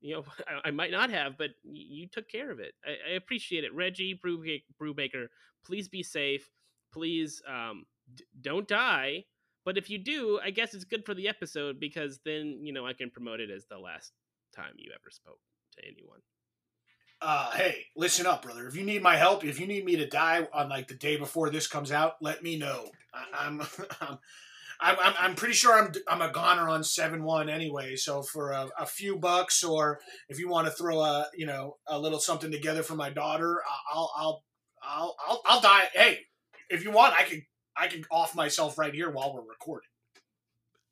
you 0.02 0.16
know, 0.16 0.26
I, 0.48 0.68
I, 0.68 0.72
might 0.72 0.92
not 0.92 1.10
have, 1.10 1.38
but 1.38 1.52
you 1.64 2.06
took 2.08 2.30
care 2.30 2.52
of 2.52 2.60
it. 2.60 2.74
I, 2.86 3.12
I 3.12 3.16
appreciate 3.16 3.64
it, 3.64 3.74
Reggie 3.74 4.20
Brubaker. 4.22 5.28
Please 5.66 5.88
be 5.88 6.04
safe. 6.04 6.50
Please 6.92 7.42
um, 7.48 7.86
d- 8.14 8.26
don't 8.42 8.68
die. 8.68 9.24
But 9.64 9.78
if 9.78 9.90
you 9.90 9.98
do, 9.98 10.42
I 10.44 10.52
guess 10.52 10.74
it's 10.74 10.84
good 10.84 11.06
for 11.06 11.14
the 11.14 11.30
episode 11.30 11.80
because 11.80 12.20
then 12.26 12.60
you 12.62 12.72
know 12.72 12.86
I 12.86 12.94
can 12.94 13.10
promote 13.10 13.40
it 13.40 13.50
as 13.50 13.66
the 13.66 13.80
last 13.80 14.12
time 14.56 14.74
you 14.78 14.92
ever 14.94 15.10
spoke 15.10 15.40
to 15.78 15.84
anyone 15.84 16.20
uh, 17.21 17.51
hey, 17.51 17.86
listen 17.95 18.25
up, 18.25 18.41
brother. 18.43 18.67
If 18.67 18.75
you 18.75 18.84
need 18.84 19.01
my 19.01 19.15
help, 19.15 19.43
if 19.43 19.60
you 19.60 19.67
need 19.67 19.86
me 19.86 19.95
to 19.97 20.08
die 20.08 20.47
on 20.54 20.69
like 20.69 20.88
the 20.88 20.95
day 20.95 21.17
before 21.17 21.49
this 21.49 21.67
comes 21.67 21.91
out, 21.91 22.15
let 22.21 22.43
me 22.43 22.58
know. 22.58 22.89
I, 23.13 23.47
am 23.47 23.62
I'm, 24.01 24.17
I'm, 24.82 24.97
I'm, 25.01 25.13
I'm 25.17 25.36
pretty 25.36 25.54
sure 25.54 25.73
I'm, 25.73 25.91
I'm 26.08 26.21
a 26.21 26.32
goner 26.32 26.67
on 26.67 26.84
seven 26.84 27.23
one 27.23 27.49
anyway. 27.49 27.95
So 27.95 28.21
for 28.21 28.51
a, 28.51 28.67
a, 28.78 28.86
few 28.86 29.17
bucks, 29.17 29.63
or 29.63 29.99
if 30.30 30.39
you 30.39 30.49
want 30.49 30.67
to 30.67 30.73
throw 30.73 30.99
a, 30.99 31.28
you 31.36 31.45
know, 31.45 31.78
a 31.88 31.97
little 31.97 32.19
something 32.19 32.51
together 32.51 32.84
for 32.84 32.95
my 32.95 33.10
daughter, 33.10 33.62
I'll, 33.91 34.12
I'll, 34.15 34.43
I'll, 34.84 35.15
I'll, 35.28 35.41
I'll 35.45 35.62
die. 35.62 35.84
Hey, 35.93 36.19
if 36.69 36.84
you 36.84 36.91
want, 36.91 37.13
I 37.13 37.23
can, 37.23 37.41
I 37.78 37.88
can 37.88 38.04
off 38.12 38.36
myself 38.36 38.78
right 38.78 38.93
here 38.93 39.10
while 39.10 39.34
we're 39.34 39.47
recording. 39.47 39.89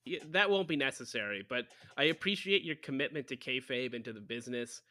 Yeah, 0.06 0.20
that 0.32 0.50
won't 0.50 0.68
be 0.68 0.76
necessary, 0.76 1.46
but 1.48 1.66
I 1.98 2.06
appreciate 2.06 2.64
your 2.64 2.76
commitment 2.76 3.28
to 3.28 3.38
kayfabe 3.38 3.94
and 3.94 4.04
to 4.04 4.12
the 4.12 4.20
business. 4.20 4.82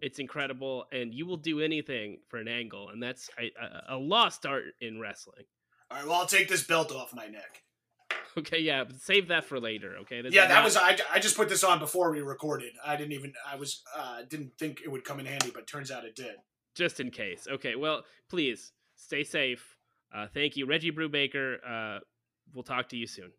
It's 0.00 0.18
incredible, 0.18 0.86
and 0.92 1.12
you 1.12 1.26
will 1.26 1.36
do 1.36 1.60
anything 1.60 2.18
for 2.28 2.38
an 2.38 2.48
angle, 2.48 2.88
and 2.88 3.02
that's 3.02 3.28
a, 3.38 3.52
a, 3.60 3.96
a 3.96 3.98
lost 3.98 4.46
art 4.46 4.64
in 4.80 5.00
wrestling. 5.00 5.44
All 5.90 5.98
right, 5.98 6.06
well, 6.06 6.20
I'll 6.20 6.26
take 6.26 6.48
this 6.48 6.64
belt 6.64 6.92
off 6.92 7.14
my 7.14 7.26
neck. 7.26 7.62
Okay, 8.38 8.60
yeah, 8.60 8.84
but 8.84 9.00
save 9.00 9.26
that 9.28 9.44
for 9.44 9.58
later. 9.58 9.96
Okay. 10.02 10.22
This 10.22 10.32
yeah, 10.32 10.46
that 10.46 10.54
not... 10.54 10.64
was 10.64 10.76
I. 10.76 10.96
I 11.12 11.18
just 11.18 11.36
put 11.36 11.48
this 11.48 11.64
on 11.64 11.80
before 11.80 12.12
we 12.12 12.20
recorded. 12.20 12.72
I 12.84 12.94
didn't 12.94 13.12
even. 13.12 13.32
I 13.44 13.56
was. 13.56 13.82
Uh, 13.96 14.22
didn't 14.28 14.52
think 14.56 14.82
it 14.84 14.88
would 14.88 15.04
come 15.04 15.18
in 15.18 15.26
handy, 15.26 15.50
but 15.52 15.66
turns 15.66 15.90
out 15.90 16.04
it 16.04 16.14
did. 16.14 16.36
Just 16.76 17.00
in 17.00 17.10
case. 17.10 17.48
Okay. 17.50 17.74
Well, 17.74 18.04
please 18.28 18.72
stay 18.94 19.24
safe. 19.24 19.76
Uh, 20.14 20.28
thank 20.32 20.56
you, 20.56 20.66
Reggie 20.66 20.92
Brubaker. 20.92 21.56
Uh, 21.68 22.00
we'll 22.54 22.62
talk 22.62 22.88
to 22.90 22.96
you 22.96 23.08
soon. 23.08 23.32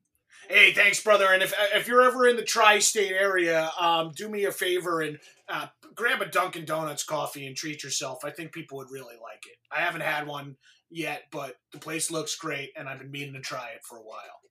Hey, 0.49 0.73
thanks, 0.73 1.01
brother. 1.01 1.27
And 1.31 1.41
if 1.43 1.53
if 1.73 1.87
you're 1.87 2.01
ever 2.01 2.27
in 2.27 2.35
the 2.35 2.43
tri-state 2.43 3.13
area, 3.13 3.71
um, 3.79 4.11
do 4.15 4.27
me 4.29 4.45
a 4.45 4.51
favor 4.51 5.01
and 5.01 5.19
uh, 5.47 5.67
grab 5.95 6.21
a 6.21 6.25
Dunkin' 6.25 6.65
Donuts 6.65 7.03
coffee 7.03 7.47
and 7.47 7.55
treat 7.55 7.83
yourself. 7.83 8.25
I 8.25 8.31
think 8.31 8.51
people 8.51 8.77
would 8.77 8.91
really 8.91 9.15
like 9.15 9.45
it. 9.45 9.57
I 9.71 9.81
haven't 9.81 10.01
had 10.01 10.27
one 10.27 10.57
yet, 10.89 11.23
but 11.31 11.55
the 11.71 11.79
place 11.79 12.11
looks 12.11 12.35
great, 12.35 12.71
and 12.75 12.89
I've 12.89 12.99
been 12.99 13.11
meaning 13.11 13.33
to 13.33 13.39
try 13.39 13.69
it 13.75 13.83
for 13.83 13.97
a 13.97 14.03
while. 14.03 14.41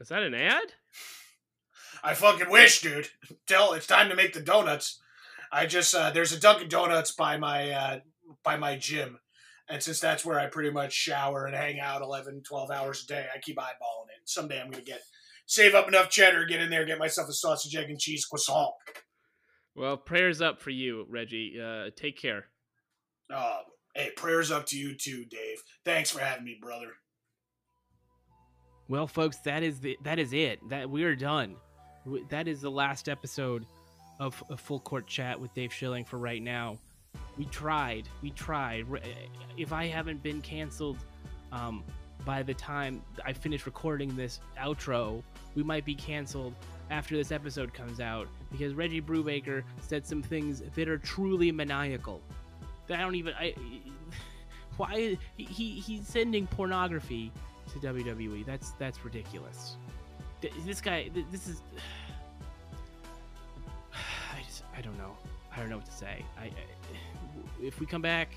Is 0.00 0.08
that 0.08 0.22
an 0.22 0.34
ad? 0.34 0.72
I 2.04 2.14
fucking 2.14 2.50
wish, 2.50 2.82
dude. 2.82 3.08
Tell 3.46 3.72
it's 3.72 3.86
time 3.86 4.10
to 4.10 4.14
make 4.14 4.34
the 4.34 4.40
donuts. 4.40 5.00
I 5.50 5.66
just 5.66 5.94
uh, 5.94 6.10
there's 6.10 6.32
a 6.32 6.40
Dunkin' 6.40 6.68
Donuts 6.68 7.12
by 7.12 7.36
my 7.38 7.70
uh, 7.70 8.00
by 8.42 8.56
my 8.56 8.76
gym, 8.76 9.18
and 9.68 9.82
since 9.82 10.00
that's 10.00 10.24
where 10.24 10.38
I 10.38 10.46
pretty 10.46 10.70
much 10.70 10.92
shower 10.92 11.46
and 11.46 11.56
hang 11.56 11.80
out 11.80 12.02
11, 12.02 12.42
12 12.42 12.70
hours 12.70 13.04
a 13.04 13.06
day, 13.06 13.26
I 13.34 13.38
keep 13.38 13.56
eyeballing 13.56 14.10
it. 14.10 14.22
Someday 14.24 14.60
I'm 14.60 14.70
gonna 14.70 14.82
get 14.82 15.02
save 15.46 15.74
up 15.74 15.88
enough 15.88 16.10
cheddar, 16.10 16.44
get 16.44 16.60
in 16.60 16.70
there, 16.70 16.84
get 16.84 16.98
myself 16.98 17.28
a 17.28 17.32
sausage, 17.32 17.74
egg, 17.74 17.90
and 17.90 17.98
cheese 17.98 18.24
croissant. 18.24 18.72
Well, 19.74 19.96
prayers 19.96 20.40
up 20.40 20.60
for 20.60 20.70
you, 20.70 21.06
Reggie. 21.08 21.60
Uh, 21.62 21.90
take 21.94 22.18
care. 22.18 22.46
Uh, 23.32 23.58
hey, 23.94 24.10
prayers 24.16 24.50
up 24.50 24.66
to 24.66 24.78
you 24.78 24.94
too, 24.94 25.24
Dave. 25.26 25.62
Thanks 25.84 26.10
for 26.10 26.20
having 26.20 26.44
me, 26.44 26.58
brother. 26.60 26.92
Well, 28.88 29.06
folks, 29.06 29.38
that 29.38 29.62
is 29.62 29.80
the 29.80 29.98
that 30.04 30.18
is 30.18 30.32
it. 30.32 30.60
That 30.68 30.88
we 30.88 31.04
are 31.04 31.16
done. 31.16 31.56
That 32.30 32.46
is 32.46 32.60
the 32.60 32.70
last 32.70 33.08
episode 33.08 33.66
of 34.20 34.42
a 34.48 34.56
full 34.56 34.80
court 34.80 35.06
chat 35.06 35.40
with 35.40 35.52
Dave 35.54 35.72
Schilling 35.72 36.04
for 36.04 36.18
right 36.18 36.42
now. 36.42 36.78
We 37.36 37.44
tried. 37.46 38.08
We 38.22 38.30
tried. 38.30 38.86
If 39.56 39.72
I 39.72 39.86
haven't 39.86 40.22
been 40.22 40.40
canceled 40.40 40.98
um, 41.52 41.84
by 42.24 42.42
the 42.42 42.54
time 42.54 43.02
I 43.24 43.32
finish 43.32 43.66
recording 43.66 44.16
this 44.16 44.40
outro, 44.58 45.22
we 45.54 45.62
might 45.62 45.84
be 45.84 45.94
canceled 45.94 46.54
after 46.90 47.16
this 47.16 47.32
episode 47.32 47.74
comes 47.74 48.00
out 48.00 48.28
because 48.50 48.74
Reggie 48.74 49.00
Brubaker 49.00 49.62
said 49.80 50.06
some 50.06 50.22
things 50.22 50.62
that 50.74 50.88
are 50.88 50.98
truly 50.98 51.52
maniacal. 51.52 52.20
That 52.86 53.00
I 53.00 53.02
don't 53.02 53.16
even. 53.16 53.34
I 53.34 53.54
why 54.76 55.18
he 55.36 55.44
he's 55.44 56.06
sending 56.06 56.46
pornography 56.46 57.32
to 57.72 57.78
WWE. 57.78 58.46
That's 58.46 58.70
that's 58.72 59.04
ridiculous. 59.04 59.76
This 60.64 60.80
guy, 60.80 61.10
this 61.32 61.48
is. 61.48 61.62
I 63.92 64.42
just, 64.42 64.62
I 64.76 64.80
don't 64.80 64.98
know. 64.98 65.16
I 65.54 65.60
don't 65.60 65.70
know 65.70 65.76
what 65.76 65.86
to 65.86 65.92
say. 65.92 66.24
I, 66.38 66.44
I 66.44 66.50
if 67.62 67.80
we 67.80 67.86
come 67.86 68.02
back, 68.02 68.34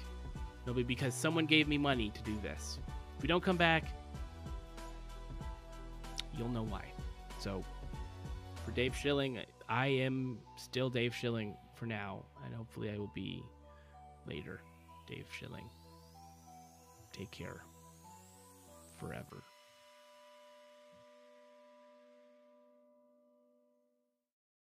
it'll 0.64 0.74
be 0.74 0.84
because 0.84 1.14
someone 1.14 1.46
gave 1.46 1.68
me 1.68 1.78
money 1.78 2.12
to 2.12 2.22
do 2.24 2.38
this. 2.42 2.80
If 3.18 3.24
we 3.24 3.28
don't 3.28 3.44
come 3.44 3.58
back, 3.58 3.84
you'll 6.38 6.50
know 6.50 6.64
why. 6.64 6.86
So, 7.40 7.64
for 8.66 8.72
Dave 8.72 8.96
Schilling, 8.96 9.40
I 9.68 9.88
am 9.88 10.40
still 10.58 10.90
Dave 10.90 11.14
Schilling 11.14 11.56
for 11.76 11.86
now, 11.86 12.24
and 12.46 12.54
hopefully 12.54 12.92
I 12.92 12.98
will 12.98 13.12
be 13.14 13.44
later 14.28 14.62
Dave 15.08 15.26
Schilling. 15.38 15.70
Take 17.12 17.32
care 17.32 17.62
forever. 19.00 19.44